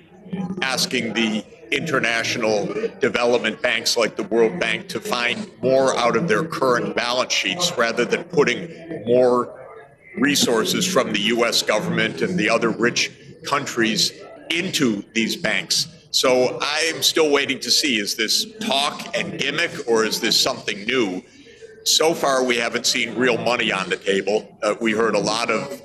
asking 0.61 1.13
the 1.13 1.43
international 1.71 2.67
development 2.99 3.61
banks 3.61 3.97
like 3.97 4.15
the 4.15 4.23
World 4.23 4.59
Bank 4.59 4.87
to 4.89 4.99
find 4.99 5.49
more 5.61 5.97
out 5.97 6.15
of 6.15 6.27
their 6.27 6.43
current 6.43 6.95
balance 6.95 7.33
sheets 7.33 7.75
rather 7.77 8.05
than 8.05 8.23
putting 8.25 9.03
more 9.05 9.62
resources 10.15 10.85
from 10.85 11.11
the 11.11 11.19
US 11.19 11.61
government 11.61 12.21
and 12.21 12.37
the 12.37 12.49
other 12.49 12.69
rich 12.69 13.11
countries 13.45 14.11
into 14.49 15.03
these 15.13 15.35
banks. 15.35 15.87
So 16.11 16.59
I'm 16.61 17.01
still 17.01 17.31
waiting 17.31 17.59
to 17.61 17.71
see 17.71 17.99
is 17.99 18.15
this 18.15 18.45
talk 18.59 19.17
and 19.17 19.39
gimmick 19.39 19.87
or 19.87 20.05
is 20.05 20.19
this 20.19 20.39
something 20.39 20.83
new? 20.85 21.23
So 21.85 22.13
far, 22.13 22.43
we 22.43 22.55
haven't 22.57 22.85
seen 22.85 23.15
real 23.15 23.37
money 23.37 23.71
on 23.71 23.89
the 23.89 23.97
table. 23.97 24.57
Uh, 24.61 24.75
we 24.79 24.93
heard 24.93 25.15
a 25.15 25.19
lot 25.19 25.49
of 25.49 25.81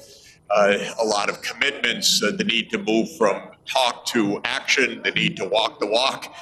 uh, 0.51 0.79
a 0.99 1.05
lot 1.05 1.29
of 1.29 1.43
commitments, 1.43 2.23
uh, 2.23 2.31
the 2.37 2.45
need 2.45 2.71
to 2.71 2.79
move 2.79 3.15
from 3.17 3.51
talk 3.67 4.07
to 4.07 4.41
action, 4.45 5.03
the 5.03 5.11
need 5.11 5.37
to 5.37 5.47
walk 5.47 5.79
the 5.79 5.87
walk. 5.87 6.35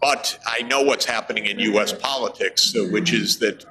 But 0.00 0.38
I 0.46 0.62
know 0.62 0.82
what's 0.82 1.04
happening 1.04 1.46
in 1.46 1.58
U.S. 1.58 1.92
politics, 1.92 2.74
uh, 2.76 2.84
which 2.90 3.12
is 3.12 3.38
that 3.38 3.64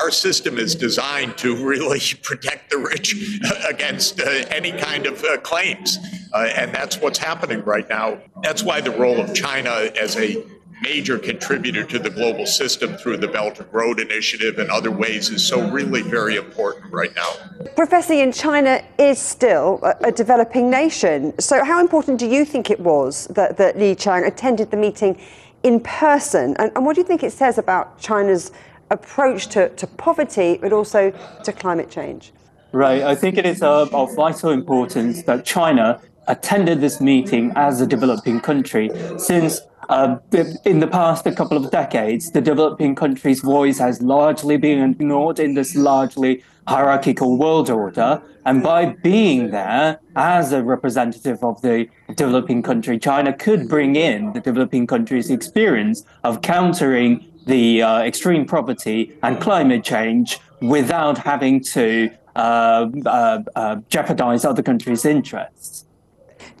our 0.00 0.10
system 0.10 0.58
is 0.58 0.74
designed 0.74 1.36
to 1.38 1.54
really 1.64 2.00
protect 2.22 2.70
the 2.70 2.78
rich 2.78 3.40
against 3.68 4.20
uh, 4.20 4.24
any 4.50 4.72
kind 4.72 5.06
of 5.06 5.22
uh, 5.24 5.38
claims. 5.38 5.98
Uh, 6.32 6.50
and 6.56 6.74
that's 6.74 6.98
what's 6.98 7.18
happening 7.18 7.62
right 7.64 7.88
now. 7.88 8.18
That's 8.42 8.62
why 8.62 8.80
the 8.80 8.90
role 8.90 9.20
of 9.20 9.34
China 9.34 9.90
as 10.00 10.16
a 10.16 10.44
major 10.82 11.16
contributor 11.18 11.84
to 11.84 11.98
the 11.98 12.10
global 12.10 12.44
system 12.44 12.96
through 12.96 13.16
the 13.16 13.28
Belt 13.28 13.60
and 13.60 13.72
Road 13.72 14.00
Initiative 14.00 14.58
and 14.58 14.68
other 14.70 14.90
ways 14.90 15.30
is 15.30 15.46
so 15.46 15.70
really 15.70 16.02
very 16.02 16.36
important 16.36 16.92
right 16.92 17.14
now. 17.14 17.34
Professor 17.76 18.14
Yin, 18.14 18.32
China 18.32 18.82
is 18.98 19.18
still 19.18 19.80
a, 20.02 20.10
developing 20.10 20.68
nation. 20.68 21.38
So, 21.38 21.64
how 21.64 21.80
important 21.80 22.18
do 22.18 22.26
you 22.26 22.44
think 22.44 22.70
it 22.70 22.80
was 22.80 23.26
that, 23.28 23.56
that 23.58 23.78
Li 23.78 23.94
Qiang 23.94 24.26
attended 24.26 24.70
the 24.70 24.76
meeting 24.76 25.20
in 25.62 25.78
person? 25.80 26.56
And, 26.58 26.72
and 26.74 26.84
what 26.84 26.96
do 26.96 27.00
you 27.00 27.06
think 27.06 27.22
it 27.22 27.32
says 27.32 27.58
about 27.58 28.00
China's 28.00 28.50
approach 28.92 29.48
to, 29.48 29.68
to 29.70 29.86
poverty, 29.86 30.58
but 30.60 30.72
also 30.72 31.12
to 31.44 31.52
climate 31.52 31.90
change? 31.90 32.32
Right. 32.72 33.02
I 33.02 33.14
think 33.14 33.36
it 33.36 33.46
is 33.46 33.62
uh, 33.62 33.86
of 33.92 34.14
vital 34.14 34.50
importance 34.50 35.24
that 35.24 35.44
China 35.44 36.00
attended 36.28 36.80
this 36.80 37.00
meeting 37.00 37.52
as 37.56 37.80
a 37.80 37.86
developing 37.86 38.40
country, 38.40 38.90
since 39.18 39.60
uh, 39.88 40.16
in 40.64 40.78
the 40.78 40.86
past 40.86 41.26
a 41.26 41.32
couple 41.32 41.56
of 41.56 41.70
decades, 41.70 42.30
the 42.30 42.40
developing 42.40 42.94
country's 42.94 43.40
voice 43.40 43.78
has 43.78 44.00
largely 44.00 44.56
been 44.56 44.90
ignored 44.90 45.38
in 45.40 45.54
this 45.54 45.74
largely 45.74 46.42
hierarchical 46.68 47.36
world 47.36 47.68
order. 47.68 48.22
And 48.44 48.62
by 48.62 48.86
being 48.86 49.50
there 49.50 50.00
as 50.16 50.52
a 50.52 50.62
representative 50.62 51.42
of 51.42 51.60
the 51.62 51.88
developing 52.14 52.62
country, 52.62 52.98
China 52.98 53.32
could 53.32 53.68
bring 53.68 53.96
in 53.96 54.32
the 54.32 54.40
developing 54.40 54.86
country's 54.86 55.30
experience 55.30 56.04
of 56.24 56.42
countering 56.42 57.31
the 57.46 57.82
uh, 57.82 58.02
extreme 58.02 58.46
poverty 58.46 59.16
and 59.22 59.40
climate 59.40 59.84
change 59.84 60.38
without 60.60 61.18
having 61.18 61.60
to 61.60 62.10
uh, 62.36 62.88
uh, 63.04 63.42
uh, 63.54 63.76
jeopardize 63.88 64.44
other 64.44 64.62
countries' 64.62 65.04
interests. 65.04 65.84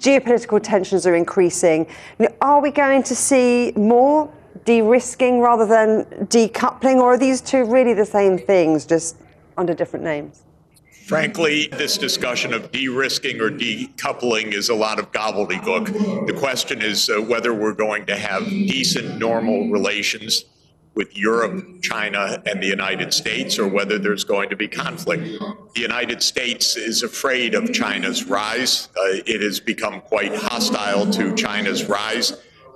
Geopolitical 0.00 0.60
tensions 0.62 1.06
are 1.06 1.14
increasing. 1.14 1.86
Are 2.40 2.60
we 2.60 2.70
going 2.70 3.02
to 3.04 3.14
see 3.14 3.72
more 3.76 4.30
de 4.64 4.82
risking 4.82 5.40
rather 5.40 5.66
than 5.66 6.04
decoupling, 6.26 6.96
or 6.96 7.14
are 7.14 7.18
these 7.18 7.40
two 7.40 7.64
really 7.64 7.94
the 7.94 8.04
same 8.04 8.36
things, 8.36 8.84
just 8.84 9.16
under 9.56 9.74
different 9.74 10.04
names? 10.04 10.42
Frankly, 11.06 11.68
this 11.72 11.98
discussion 11.98 12.52
of 12.52 12.70
de 12.70 12.88
risking 12.88 13.40
or 13.40 13.50
decoupling 13.50 14.52
is 14.52 14.68
a 14.68 14.74
lot 14.74 14.98
of 14.98 15.10
gobbledygook. 15.12 16.26
The 16.26 16.32
question 16.32 16.80
is 16.80 17.10
uh, 17.10 17.20
whether 17.20 17.52
we're 17.54 17.74
going 17.74 18.06
to 18.06 18.16
have 18.16 18.44
decent, 18.44 19.18
normal 19.18 19.68
relations 19.68 20.44
with 20.94 21.16
Europe, 21.16 21.80
China, 21.80 22.42
and 22.46 22.62
the 22.62 22.66
United 22.66 23.14
States, 23.14 23.58
or 23.58 23.66
whether 23.66 23.98
there's 23.98 24.24
going 24.24 24.50
to 24.50 24.56
be 24.56 24.68
conflict. 24.68 25.22
The 25.74 25.80
United 25.80 26.22
States 26.22 26.76
is 26.76 27.02
afraid 27.02 27.54
of 27.54 27.72
China's 27.72 28.24
rise. 28.24 28.88
Uh, 28.96 29.24
it 29.26 29.40
has 29.40 29.58
become 29.58 30.02
quite 30.02 30.34
hostile 30.34 31.10
to 31.12 31.34
China's 31.34 31.84
rise. 31.88 32.34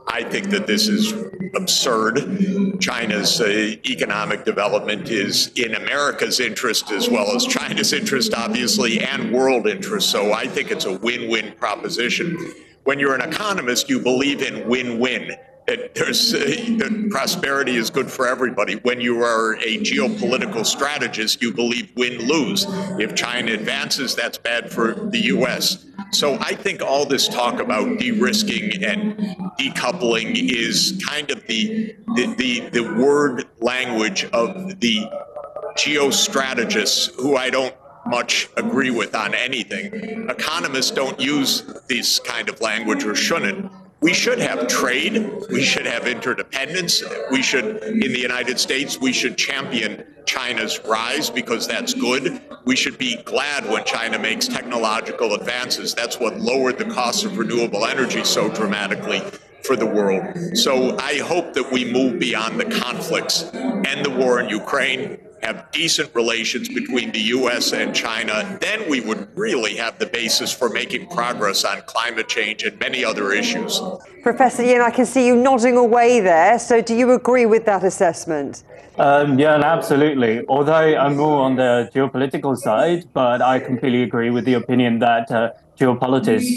I 0.08 0.22
think 0.22 0.50
that 0.50 0.66
this 0.66 0.86
is 0.86 1.12
absurd. 1.56 2.80
China's 2.80 3.40
uh, 3.40 3.74
economic 3.84 4.44
development 4.44 5.10
is 5.10 5.48
in 5.56 5.74
America's 5.74 6.38
interest 6.38 6.92
as 6.92 7.10
well 7.10 7.34
as 7.34 7.44
China's 7.44 7.92
interest, 7.92 8.32
obviously, 8.32 9.00
and 9.00 9.32
world 9.32 9.66
interest. 9.66 10.10
So 10.10 10.32
I 10.32 10.46
think 10.46 10.70
it's 10.70 10.84
a 10.84 10.96
win 10.98 11.28
win 11.28 11.52
proposition. 11.56 12.38
When 12.84 13.00
you're 13.00 13.16
an 13.16 13.28
economist, 13.32 13.90
you 13.90 14.00
believe 14.00 14.42
in 14.42 14.68
win 14.68 15.00
win 15.00 15.32
that 15.66 15.94
there's 15.94 16.32
uh, 16.32 17.08
prosperity 17.10 17.76
is 17.76 17.90
good 17.90 18.10
for 18.10 18.26
everybody. 18.26 18.74
When 18.76 19.00
you 19.00 19.22
are 19.22 19.54
a 19.56 19.78
geopolitical 19.78 20.64
strategist, 20.64 21.42
you 21.42 21.52
believe 21.52 21.90
win 21.96 22.26
lose. 22.26 22.66
If 23.00 23.14
China 23.14 23.52
advances, 23.52 24.14
that's 24.14 24.38
bad 24.38 24.72
for 24.72 24.94
the 24.94 25.18
U.S. 25.26 25.86
So 26.12 26.38
I 26.40 26.54
think 26.54 26.82
all 26.82 27.04
this 27.04 27.26
talk 27.26 27.60
about 27.60 27.98
de-risking 27.98 28.84
and 28.84 29.16
decoupling 29.58 30.34
is 30.36 31.02
kind 31.06 31.30
of 31.30 31.44
the 31.46 31.96
the, 32.14 32.34
the, 32.36 32.60
the 32.70 32.94
word 32.94 33.44
language 33.60 34.24
of 34.26 34.80
the 34.80 35.06
geostrategists 35.76 37.14
who 37.16 37.36
I 37.36 37.50
don't 37.50 37.74
much 38.06 38.48
agree 38.56 38.90
with 38.90 39.16
on 39.16 39.34
anything. 39.34 40.28
Economists 40.30 40.92
don't 40.92 41.18
use 41.20 41.62
this 41.88 42.20
kind 42.20 42.48
of 42.48 42.60
language 42.60 43.04
or 43.04 43.16
shouldn't 43.16 43.70
we 44.00 44.12
should 44.12 44.38
have 44.38 44.66
trade. 44.68 45.30
We 45.50 45.62
should 45.62 45.86
have 45.86 46.06
interdependence. 46.06 47.02
We 47.30 47.42
should, 47.42 47.82
in 47.82 48.12
the 48.12 48.20
United 48.20 48.58
States, 48.58 49.00
we 49.00 49.12
should 49.12 49.36
champion 49.38 50.04
China's 50.26 50.80
rise 50.84 51.30
because 51.30 51.66
that's 51.66 51.94
good. 51.94 52.40
We 52.64 52.76
should 52.76 52.98
be 52.98 53.16
glad 53.22 53.68
when 53.68 53.84
China 53.84 54.18
makes 54.18 54.48
technological 54.48 55.34
advances. 55.34 55.94
That's 55.94 56.20
what 56.20 56.38
lowered 56.38 56.78
the 56.78 56.84
cost 56.86 57.24
of 57.24 57.38
renewable 57.38 57.86
energy 57.86 58.24
so 58.24 58.48
dramatically 58.48 59.22
for 59.62 59.76
the 59.76 59.86
world. 59.86 60.56
So 60.56 60.96
I 60.98 61.18
hope 61.18 61.54
that 61.54 61.72
we 61.72 61.90
move 61.90 62.18
beyond 62.18 62.60
the 62.60 62.66
conflicts 62.66 63.44
and 63.54 64.04
the 64.04 64.10
war 64.10 64.40
in 64.40 64.48
Ukraine 64.48 65.18
have 65.46 65.70
decent 65.70 66.12
relations 66.14 66.68
between 66.68 67.12
the 67.12 67.20
U.S. 67.38 67.72
and 67.72 67.94
China, 67.94 68.58
then 68.60 68.90
we 68.90 69.00
would 69.00 69.28
really 69.36 69.76
have 69.76 69.98
the 69.98 70.06
basis 70.06 70.52
for 70.52 70.68
making 70.68 71.06
progress 71.08 71.64
on 71.64 71.82
climate 71.82 72.28
change 72.28 72.64
and 72.64 72.78
many 72.80 73.04
other 73.04 73.32
issues. 73.32 73.80
Professor 74.22 74.64
Yin, 74.64 74.80
I 74.80 74.90
can 74.90 75.06
see 75.06 75.24
you 75.26 75.36
nodding 75.36 75.76
away 75.76 76.20
there. 76.20 76.58
So, 76.58 76.80
do 76.80 76.94
you 76.96 77.12
agree 77.12 77.46
with 77.46 77.64
that 77.66 77.84
assessment? 77.84 78.64
Um, 78.98 79.38
yeah, 79.38 79.54
absolutely. 79.76 80.44
Although 80.48 80.96
I'm 80.96 81.16
more 81.16 81.42
on 81.42 81.56
the 81.56 81.90
geopolitical 81.94 82.56
side, 82.56 83.04
but 83.12 83.40
I 83.40 83.60
completely 83.60 84.02
agree 84.02 84.30
with 84.30 84.46
the 84.46 84.54
opinion 84.54 84.98
that 85.00 85.30
uh, 85.30 85.50
geopolitics 85.78 86.48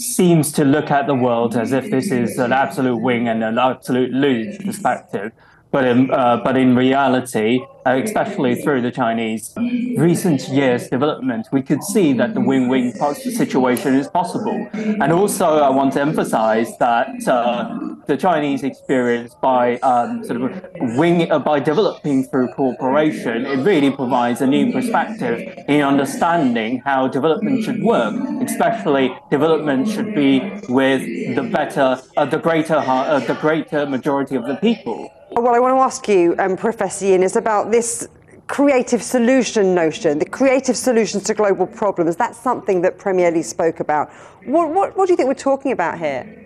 seems 0.00 0.52
to 0.52 0.64
look 0.64 0.90
at 0.90 1.06
the 1.06 1.14
world 1.14 1.56
as 1.56 1.72
if 1.72 1.90
this 1.90 2.10
is 2.10 2.36
an 2.38 2.52
absolute 2.52 2.96
win 2.96 3.28
and 3.28 3.42
an 3.42 3.58
absolute 3.58 4.10
lose 4.10 4.58
perspective. 4.58 5.32
But 5.74 5.84
in, 5.86 6.08
uh, 6.12 6.40
but 6.44 6.56
in 6.56 6.76
reality, 6.76 7.60
uh, 7.84 8.00
especially 8.04 8.54
through 8.62 8.82
the 8.82 8.92
Chinese 8.92 9.52
recent 9.96 10.48
years' 10.48 10.88
development, 10.88 11.48
we 11.50 11.62
could 11.62 11.82
see 11.82 12.12
that 12.12 12.34
the 12.34 12.40
win-win 12.40 12.92
situation 13.14 13.94
is 13.96 14.06
possible. 14.06 14.68
And 14.72 15.12
also, 15.12 15.46
I 15.68 15.70
want 15.70 15.94
to 15.94 16.00
emphasize 16.00 16.78
that 16.78 17.26
uh, 17.26 17.96
the 18.06 18.16
Chinese 18.16 18.62
experience 18.62 19.34
by 19.42 19.78
um, 19.78 20.22
sort 20.24 20.42
of 20.42 20.50
wing 20.96 21.28
uh, 21.32 21.40
by 21.40 21.58
developing 21.58 22.22
through 22.28 22.48
cooperation, 22.52 23.44
it 23.44 23.58
really 23.64 23.90
provides 23.90 24.40
a 24.42 24.46
new 24.46 24.72
perspective 24.72 25.36
in 25.66 25.80
understanding 25.82 26.82
how 26.84 27.08
development 27.08 27.64
should 27.64 27.82
work. 27.82 28.14
Especially, 28.48 29.12
development 29.28 29.88
should 29.88 30.14
be 30.14 30.38
with 30.68 31.02
the 31.34 31.42
better, 31.52 32.00
uh, 32.16 32.24
the 32.24 32.38
greater, 32.38 32.76
uh, 32.76 33.18
the 33.18 33.34
greater 33.34 33.86
majority 33.86 34.36
of 34.36 34.46
the 34.46 34.54
people. 34.68 35.10
What 35.36 35.56
I 35.56 35.58
want 35.58 35.74
to 35.74 35.80
ask 35.80 36.06
you, 36.06 36.36
um, 36.38 36.56
Professor 36.56 37.06
Yin, 37.06 37.24
is 37.24 37.34
about 37.34 37.72
this 37.72 38.06
creative 38.46 39.02
solution 39.02 39.74
notion, 39.74 40.20
the 40.20 40.24
creative 40.24 40.76
solutions 40.76 41.24
to 41.24 41.34
global 41.34 41.66
problems. 41.66 42.14
That's 42.14 42.38
something 42.38 42.82
that 42.82 42.98
Premier 42.98 43.32
Li 43.32 43.42
spoke 43.42 43.80
about. 43.80 44.12
What, 44.44 44.70
what, 44.70 44.96
what 44.96 45.06
do 45.06 45.12
you 45.12 45.16
think 45.16 45.26
we're 45.26 45.34
talking 45.34 45.72
about 45.72 45.98
here? 45.98 46.40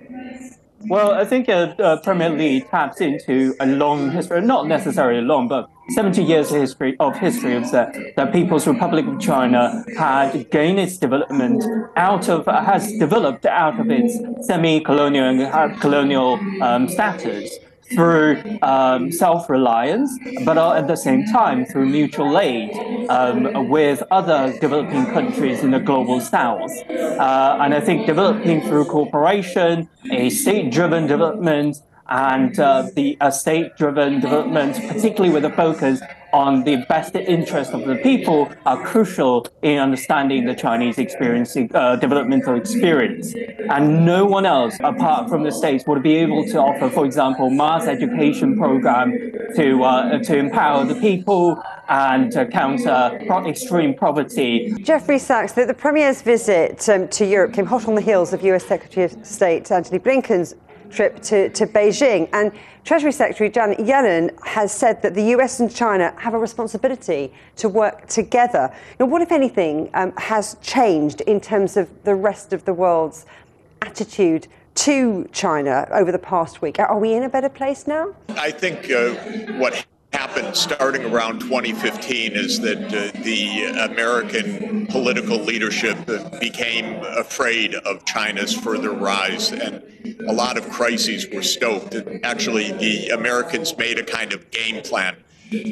Well, 0.89 1.11
I 1.13 1.27
think 1.27 1.51
uh, 1.51 1.75
uh, 1.79 2.01
Premier 2.01 2.31
Li 2.31 2.63
taps 2.63 3.03
into 3.03 3.55
a 3.61 3.67
long 3.67 4.11
history, 4.11 4.41
not 4.41 4.67
necessarily 4.67 5.21
long, 5.21 5.49
but 5.49 5.69
70 5.91 6.23
years 6.23 6.51
of 6.51 6.59
history 6.59 6.97
of 6.99 7.15
history 7.17 7.57
of 7.57 7.71
the, 7.71 8.13
the 8.17 8.27
People's 8.27 8.67
Republic 8.67 9.07
of 9.07 9.21
China 9.21 9.85
had 9.99 10.51
gained 10.51 10.79
its 10.79 10.97
development 10.97 11.63
out 11.97 12.29
of 12.31 12.47
has 12.47 12.91
developed 12.99 13.45
out 13.45 13.79
of 13.81 13.91
its 13.91 14.19
semi-colonial 14.47 15.25
and 15.25 15.81
colonial 15.81 16.39
um, 16.63 16.89
status 16.89 17.59
through 17.95 18.43
um, 18.63 19.11
self-reliance, 19.11 20.19
but 20.45 20.59
at 20.59 20.87
the 20.87 20.97
same 20.97 21.25
time 21.27 21.65
through 21.65 21.87
mutual 21.87 22.39
aid 22.39 22.71
um, 23.09 23.69
with 23.69 24.03
other 24.11 24.57
developing 24.61 25.07
countries 25.07 25.63
in 25.63 25.71
the 25.71 25.81
global 25.81 26.21
south. 26.21 26.71
Uh, 26.91 27.59
and 27.61 27.75
I 27.75 27.81
think 27.81 28.07
developing 28.07 28.61
through 28.63 28.87
cooperation, 28.87 29.89
a 30.11 30.31
state-driven 30.31 31.07
development, 31.07 31.79
and 32.09 32.59
uh, 32.59 32.89
the 32.95 33.17
uh, 33.21 33.31
state-driven 33.31 34.21
development, 34.21 34.77
particularly 34.89 35.33
with 35.33 35.45
a 35.45 35.51
focus 35.51 36.01
on 36.33 36.65
the 36.65 36.85
best 36.89 37.15
interest 37.15 37.73
of 37.73 37.85
the 37.87 37.97
people 37.97 38.51
are 38.67 38.83
crucial 38.85 39.47
in 39.63 39.79
understanding 39.79 40.45
the 40.45 40.55
Chinese 40.55 40.99
experience, 40.99 41.57
uh, 41.57 41.97
developmental 41.97 42.57
experience. 42.57 43.35
And 43.71 44.05
no 44.05 44.25
one 44.25 44.47
else, 44.47 44.77
apart 44.81 45.29
from 45.29 45.43
the 45.43 45.53
states, 45.53 45.85
would 45.87 46.03
be 46.03 46.17
able 46.17 46.45
to 46.47 46.59
offer, 46.59 46.91
for 46.91 47.05
example, 47.05 47.51
mass 47.51 47.87
education 47.87 48.57
program 48.57 49.13
to, 49.57 49.83
uh, 49.83 50.19
to 50.19 50.37
empower 50.37 50.85
the 50.85 50.95
people 50.97 51.63
and 51.89 52.31
to 52.33 52.47
counter 52.47 53.19
extreme 53.47 53.95
poverty. 53.95 54.75
Jeffrey 54.83 55.19
Sachs, 55.19 55.53
the, 55.53 55.65
the 55.65 55.75
Premier's 55.75 56.21
visit 56.21 56.87
um, 56.89 57.09
to 57.09 57.25
Europe 57.25 57.55
came 57.55 57.67
hot 57.67 57.89
on 57.89 57.95
the 57.95 58.01
heels 58.01 58.33
of 58.33 58.43
US 58.43 58.67
Secretary 58.67 59.05
of 59.05 59.27
State 59.27 59.71
Antony 59.71 59.99
Blinken's 59.99 60.55
trip 60.91 61.21
to, 61.23 61.49
to 61.51 61.67
Beijing. 61.67 62.29
And 62.33 62.53
Treasury 62.85 63.13
Secretary 63.13 63.51
Janet 63.51 63.79
Yellen 63.79 64.31
has 64.45 64.73
said 64.73 65.03
that 65.03 65.15
the 65.15 65.25
US 65.37 65.61
and 65.61 65.75
China 65.75 66.15
have 66.19 66.35
a 66.35 66.39
responsibility 66.39 67.33
to 67.57 67.69
work 67.69 68.07
together. 68.07 68.75
Now, 68.99 69.07
what, 69.07 69.23
if 69.23 69.31
anything, 69.33 69.91
um, 69.95 70.13
has 70.17 70.57
changed 70.63 71.21
in 71.23 71.41
terms 71.41 71.77
of 71.77 71.89
the 72.05 72.15
rest 72.15 72.53
of 72.53 72.65
the 72.65 72.73
world's 72.73 73.27
attitude 73.83 74.49
to 74.77 75.29
China 75.33 75.89
over 75.91 76.13
the 76.13 76.19
past 76.19 76.63
week? 76.63 76.79
Are 76.79 76.99
we 76.99 77.13
in 77.13 77.25
a 77.25 77.29
better 77.29 77.49
place 77.49 77.87
now? 77.87 78.15
I 78.31 78.51
think 78.51 78.91
uh, 78.91 79.15
what 79.59 79.85
happened 80.29 80.57
starting 80.57 81.05
around 81.07 81.41
2015 81.41 82.33
is 82.33 82.61
that 82.61 82.79
uh, 82.79 83.23
the 83.23 83.65
American 83.91 84.87
political 84.87 85.39
leadership 85.39 85.97
became 86.39 87.03
afraid 87.05 87.75
of 87.75 88.05
China's 88.05 88.55
further 88.55 88.93
rise, 88.93 89.53
and 89.53 89.83
a 90.29 90.33
lot 90.33 90.59
of 90.59 90.69
crises 90.69 91.27
were 91.33 91.43
stoked. 91.43 91.95
Actually, 92.25 92.73
the 92.73 93.09
Americans 93.09 93.77
made 93.79 93.99
a 93.99 94.05
kind 94.05 94.33
of 94.35 94.51
game 94.51 94.83
plan. 94.83 95.17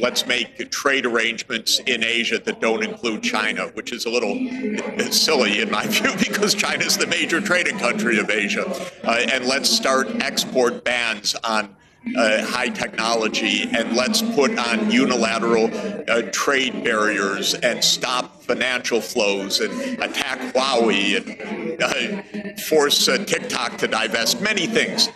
Let's 0.00 0.26
make 0.26 0.70
trade 0.70 1.04
arrangements 1.04 1.80
in 1.80 2.02
Asia 2.02 2.38
that 2.38 2.60
don't 2.62 2.82
include 2.82 3.22
China, 3.22 3.66
which 3.74 3.92
is 3.92 4.06
a 4.06 4.10
little 4.10 4.34
silly 5.10 5.60
in 5.60 5.70
my 5.70 5.86
view 5.86 6.12
because 6.18 6.54
China 6.54 6.84
is 6.84 6.96
the 6.96 7.06
major 7.06 7.42
trading 7.42 7.78
country 7.78 8.18
of 8.18 8.30
Asia. 8.30 8.64
Uh, 9.04 9.26
and 9.30 9.44
let's 9.44 9.68
start 9.68 10.08
export 10.22 10.82
bans 10.82 11.34
on 11.44 11.76
uh, 12.14 12.44
high 12.44 12.68
technology 12.68 13.62
and 13.72 13.96
let's 13.96 14.22
put 14.22 14.56
on 14.58 14.90
unilateral 14.90 15.70
uh, 16.08 16.22
trade 16.30 16.84
barriers 16.84 17.54
and 17.54 17.82
stop 17.82 18.42
financial 18.42 19.00
flows 19.00 19.60
and 19.60 20.02
attack 20.02 20.38
Huawei 20.54 21.16
and 21.16 21.82
uh, 21.82 22.62
force 22.62 23.08
uh, 23.08 23.18
TikTok 23.18 23.78
to 23.78 23.88
divest 23.88 24.40
many 24.40 24.66
things. 24.66 25.08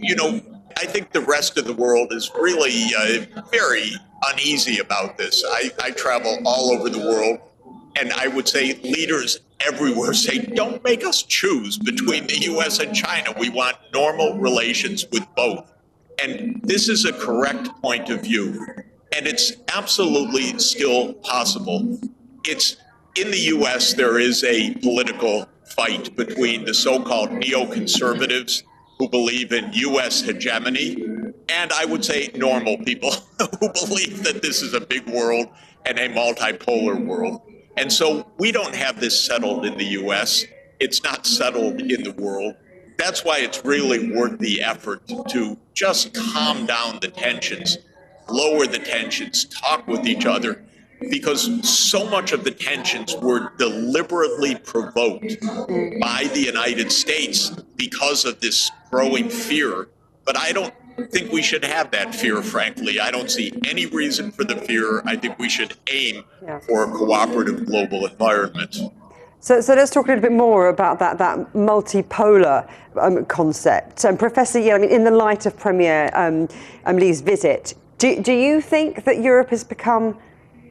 You 0.00 0.14
know, 0.14 0.40
I 0.76 0.86
think 0.86 1.12
the 1.12 1.20
rest 1.20 1.58
of 1.58 1.64
the 1.64 1.72
world 1.72 2.12
is 2.12 2.30
really 2.38 2.90
uh, 2.96 3.42
very 3.50 3.90
uneasy 4.30 4.78
about 4.78 5.18
this. 5.18 5.44
I, 5.46 5.70
I 5.82 5.90
travel 5.90 6.38
all 6.44 6.70
over 6.70 6.88
the 6.88 6.98
world, 6.98 7.40
and 7.96 8.12
I 8.12 8.28
would 8.28 8.46
say 8.46 8.74
leaders 8.82 9.40
everywhere 9.66 10.14
say, 10.14 10.38
don't 10.38 10.82
make 10.84 11.04
us 11.04 11.24
choose 11.24 11.78
between 11.78 12.28
the 12.28 12.38
US 12.52 12.78
and 12.78 12.94
China. 12.94 13.34
We 13.38 13.50
want 13.50 13.76
normal 13.92 14.38
relations 14.38 15.04
with 15.10 15.26
both. 15.34 15.68
And 16.22 16.60
this 16.62 16.88
is 16.88 17.04
a 17.04 17.12
correct 17.12 17.68
point 17.82 18.10
of 18.10 18.22
view. 18.22 18.66
And 19.16 19.26
it's 19.26 19.52
absolutely 19.74 20.58
still 20.58 21.14
possible. 21.14 21.98
It's 22.44 22.76
in 23.16 23.30
the 23.30 23.38
US, 23.56 23.94
there 23.94 24.18
is 24.18 24.44
a 24.44 24.74
political 24.74 25.46
fight 25.76 26.14
between 26.16 26.64
the 26.64 26.74
so 26.74 27.02
called 27.02 27.30
neoconservatives 27.30 28.62
who 28.98 29.08
believe 29.08 29.52
in 29.52 29.70
US 29.72 30.20
hegemony 30.20 30.96
and 31.48 31.72
I 31.72 31.84
would 31.84 32.04
say 32.04 32.30
normal 32.34 32.78
people 32.78 33.10
who 33.60 33.72
believe 33.72 34.22
that 34.24 34.42
this 34.42 34.62
is 34.62 34.74
a 34.74 34.80
big 34.80 35.08
world 35.08 35.48
and 35.86 35.98
a 35.98 36.08
multipolar 36.08 37.02
world. 37.04 37.40
And 37.76 37.92
so 37.92 38.30
we 38.38 38.52
don't 38.52 38.74
have 38.74 39.00
this 39.00 39.18
settled 39.18 39.64
in 39.64 39.78
the 39.78 39.84
US. 40.02 40.44
It's 40.80 41.02
not 41.02 41.26
settled 41.26 41.80
in 41.80 42.02
the 42.02 42.12
world 42.12 42.54
that's 42.98 43.24
why 43.24 43.38
it's 43.38 43.64
really 43.64 44.12
worth 44.12 44.38
the 44.38 44.60
effort 44.60 45.00
to 45.28 45.56
just 45.72 46.12
calm 46.14 46.66
down 46.66 46.98
the 47.00 47.08
tensions, 47.08 47.78
lower 48.28 48.66
the 48.66 48.78
tensions, 48.78 49.46
talk 49.46 49.86
with 49.86 50.06
each 50.06 50.26
other, 50.26 50.64
because 51.10 51.66
so 51.66 52.08
much 52.10 52.32
of 52.32 52.42
the 52.42 52.50
tensions 52.50 53.16
were 53.16 53.52
deliberately 53.56 54.56
provoked 54.56 55.36
by 56.00 56.28
the 56.34 56.42
United 56.44 56.90
States 56.90 57.50
because 57.76 58.24
of 58.24 58.40
this 58.40 58.70
growing 58.90 59.28
fear. 59.30 59.88
But 60.24 60.36
I 60.36 60.52
don't 60.52 60.74
think 61.12 61.30
we 61.30 61.40
should 61.40 61.64
have 61.64 61.92
that 61.92 62.12
fear, 62.12 62.42
frankly. 62.42 62.98
I 62.98 63.12
don't 63.12 63.30
see 63.30 63.52
any 63.64 63.86
reason 63.86 64.32
for 64.32 64.42
the 64.42 64.56
fear. 64.56 65.00
I 65.06 65.14
think 65.14 65.38
we 65.38 65.48
should 65.48 65.74
aim 65.90 66.24
for 66.66 66.82
a 66.82 66.90
cooperative 66.90 67.64
global 67.66 68.04
environment. 68.06 68.76
So, 69.40 69.60
so 69.60 69.74
let's 69.74 69.90
talk 69.92 70.06
a 70.06 70.08
little 70.08 70.22
bit 70.22 70.32
more 70.32 70.68
about 70.68 70.98
that, 70.98 71.18
that 71.18 71.52
multipolar 71.52 72.68
um, 73.00 73.24
concept. 73.26 74.04
Um, 74.04 74.16
Professor 74.16 74.58
Yale, 74.58 74.74
I 74.74 74.78
mean, 74.78 74.90
in 74.90 75.04
the 75.04 75.12
light 75.12 75.46
of 75.46 75.56
Premier 75.56 76.10
um, 76.12 76.48
um, 76.86 76.96
Li's 76.96 77.20
visit, 77.20 77.74
do, 77.98 78.20
do 78.20 78.32
you 78.32 78.60
think 78.60 79.04
that 79.04 79.22
Europe 79.22 79.50
has 79.50 79.62
become 79.62 80.18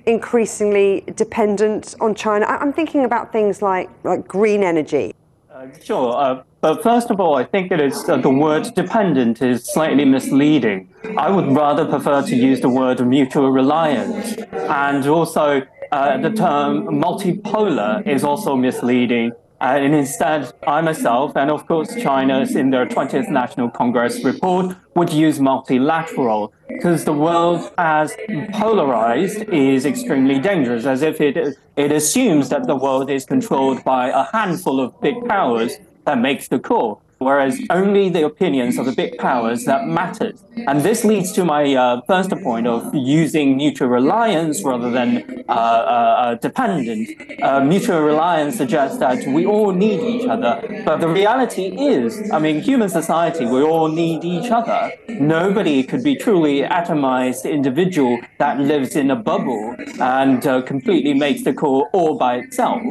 increasingly 0.05 1.03
dependent 1.15 1.95
on 2.01 2.13
China? 2.13 2.45
I'm 2.45 2.73
thinking 2.73 3.05
about 3.05 3.31
things 3.31 3.61
like, 3.61 3.89
like 4.03 4.27
green 4.27 4.63
energy. 4.63 5.13
Uh, 5.49 5.67
sure. 5.81 6.15
Uh, 6.15 6.43
but 6.59 6.83
first 6.83 7.09
of 7.09 7.19
all, 7.19 7.35
I 7.35 7.45
think 7.45 7.69
that 7.69 7.79
it's, 7.79 8.07
uh, 8.07 8.17
the 8.17 8.29
word 8.29 8.73
dependent 8.75 9.41
is 9.41 9.65
slightly 9.65 10.05
misleading. 10.05 10.89
I 11.17 11.29
would 11.29 11.55
rather 11.55 11.85
prefer 11.85 12.21
to 12.21 12.35
use 12.35 12.59
the 12.59 12.69
word 12.69 13.05
mutual 13.05 13.49
reliance. 13.49 14.33
And 14.51 15.05
also, 15.07 15.61
uh, 15.91 16.17
the 16.17 16.31
term 16.31 16.87
multipolar 16.87 18.05
is 18.07 18.23
also 18.23 18.55
misleading. 18.55 19.31
Uh, 19.59 19.79
and 19.79 19.95
instead, 19.95 20.53
I 20.67 20.81
myself, 20.81 21.35
and 21.35 21.49
of 21.49 21.65
course 21.65 21.95
China's 21.95 22.55
in 22.55 22.69
their 22.69 22.85
20th 22.85 23.27
National 23.29 23.71
Congress 23.71 24.23
report, 24.23 24.75
would 24.95 25.11
use 25.11 25.39
multilateral 25.39 26.53
because 26.67 27.05
the 27.05 27.13
world 27.13 27.71
as 27.79 28.15
polarized 28.53 29.49
is 29.49 29.85
extremely 29.85 30.37
dangerous, 30.39 30.85
as 30.85 31.01
if 31.01 31.19
it, 31.19 31.57
it 31.75 31.91
assumes 31.91 32.49
that 32.49 32.67
the 32.67 32.75
world 32.75 33.09
is 33.09 33.25
controlled 33.25 33.83
by 33.83 34.09
a 34.09 34.25
handful 34.31 34.79
of 34.79 34.99
big 35.01 35.15
powers 35.25 35.77
that 36.05 36.19
makes 36.19 36.47
the 36.49 36.59
call 36.59 37.01
whereas 37.19 37.59
only 37.69 38.09
the 38.09 38.25
opinions 38.25 38.77
of 38.77 38.85
the 38.85 38.91
big 38.91 39.17
powers 39.17 39.65
that 39.65 39.87
matters. 39.87 40.43
And 40.67 40.81
this 40.81 41.03
leads 41.03 41.31
to 41.33 41.45
my 41.45 41.75
uh, 41.75 42.01
first 42.07 42.31
point 42.41 42.67
of 42.67 42.93
using 42.93 43.57
mutual 43.57 43.89
reliance 43.89 44.63
rather 44.63 44.89
than 44.89 45.43
uh, 45.47 45.51
uh, 45.51 45.53
uh 45.53 46.35
dependent. 46.35 47.09
Uh, 47.41 47.63
mutual 47.63 48.01
reliance 48.01 48.57
suggests 48.57 48.97
that 48.99 49.25
we 49.27 49.45
all 49.45 49.71
need 49.71 49.99
each 50.01 50.27
other, 50.27 50.53
but 50.85 50.97
the 50.97 51.07
reality 51.07 51.65
is, 51.65 52.31
I 52.31 52.39
mean, 52.39 52.61
human 52.61 52.89
society, 52.89 53.45
we 53.45 53.61
all 53.61 53.87
need 53.87 54.23
each 54.23 54.51
other. 54.51 54.91
Nobody 55.09 55.83
could 55.83 56.03
be 56.03 56.15
truly 56.15 56.61
atomized 56.61 57.49
individual 57.49 58.19
that 58.39 58.59
lives 58.59 58.95
in 58.95 59.11
a 59.11 59.15
bubble 59.15 59.75
and 59.99 60.45
uh, 60.45 60.61
completely 60.61 61.13
makes 61.13 61.43
the 61.43 61.53
call 61.53 61.89
all 61.93 62.17
by 62.17 62.37
itself. 62.37 62.81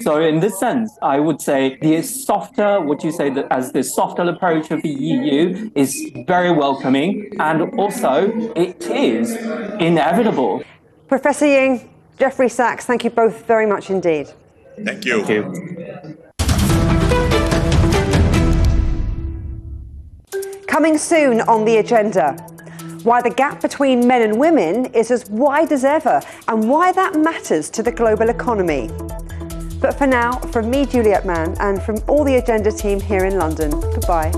So 0.00 0.20
in 0.20 0.40
this 0.40 0.58
sense, 0.58 0.96
I 1.02 1.20
would 1.20 1.40
say 1.40 1.78
the 1.80 2.02
softer, 2.02 2.80
what 2.80 3.02
you 3.04 3.12
say 3.12 3.30
that 3.30 3.46
as 3.50 3.72
the 3.74 3.82
softer 3.82 4.22
approach 4.22 4.70
of 4.70 4.80
the 4.82 4.88
EU 4.88 5.70
is 5.74 6.10
very 6.26 6.52
welcoming, 6.52 7.30
and 7.40 7.60
also 7.78 8.32
it 8.54 8.80
is 8.86 9.34
inevitable. 9.80 10.62
Professor 11.08 11.46
Yin, 11.46 11.90
Jeffrey 12.18 12.48
Sachs, 12.48 12.86
thank 12.86 13.02
you 13.04 13.10
both 13.10 13.44
very 13.46 13.66
much 13.66 13.90
indeed. 13.90 14.32
Thank 14.82 15.04
you. 15.04 15.24
Thank 15.24 15.28
you. 15.28 16.16
Coming 20.68 20.96
soon 20.96 21.40
on 21.42 21.64
the 21.64 21.76
agenda. 21.78 22.36
why 23.04 23.20
the 23.20 23.30
gap 23.30 23.60
between 23.60 24.06
men 24.06 24.22
and 24.22 24.40
women 24.40 24.86
is 24.94 25.10
as 25.10 25.28
wide 25.28 25.70
as 25.72 25.84
ever, 25.84 26.22
and 26.48 26.70
why 26.70 26.90
that 26.90 27.14
matters 27.14 27.68
to 27.68 27.82
the 27.82 27.92
global 27.92 28.30
economy. 28.30 28.88
But 29.80 29.98
for 29.98 30.06
now, 30.06 30.38
from 30.38 30.70
me, 30.70 30.86
Juliet 30.86 31.26
Mann, 31.26 31.56
and 31.60 31.82
from 31.82 31.98
all 32.08 32.24
the 32.24 32.36
Agenda 32.36 32.72
team 32.72 33.00
here 33.00 33.24
in 33.24 33.38
London, 33.38 33.70
goodbye. 33.70 34.32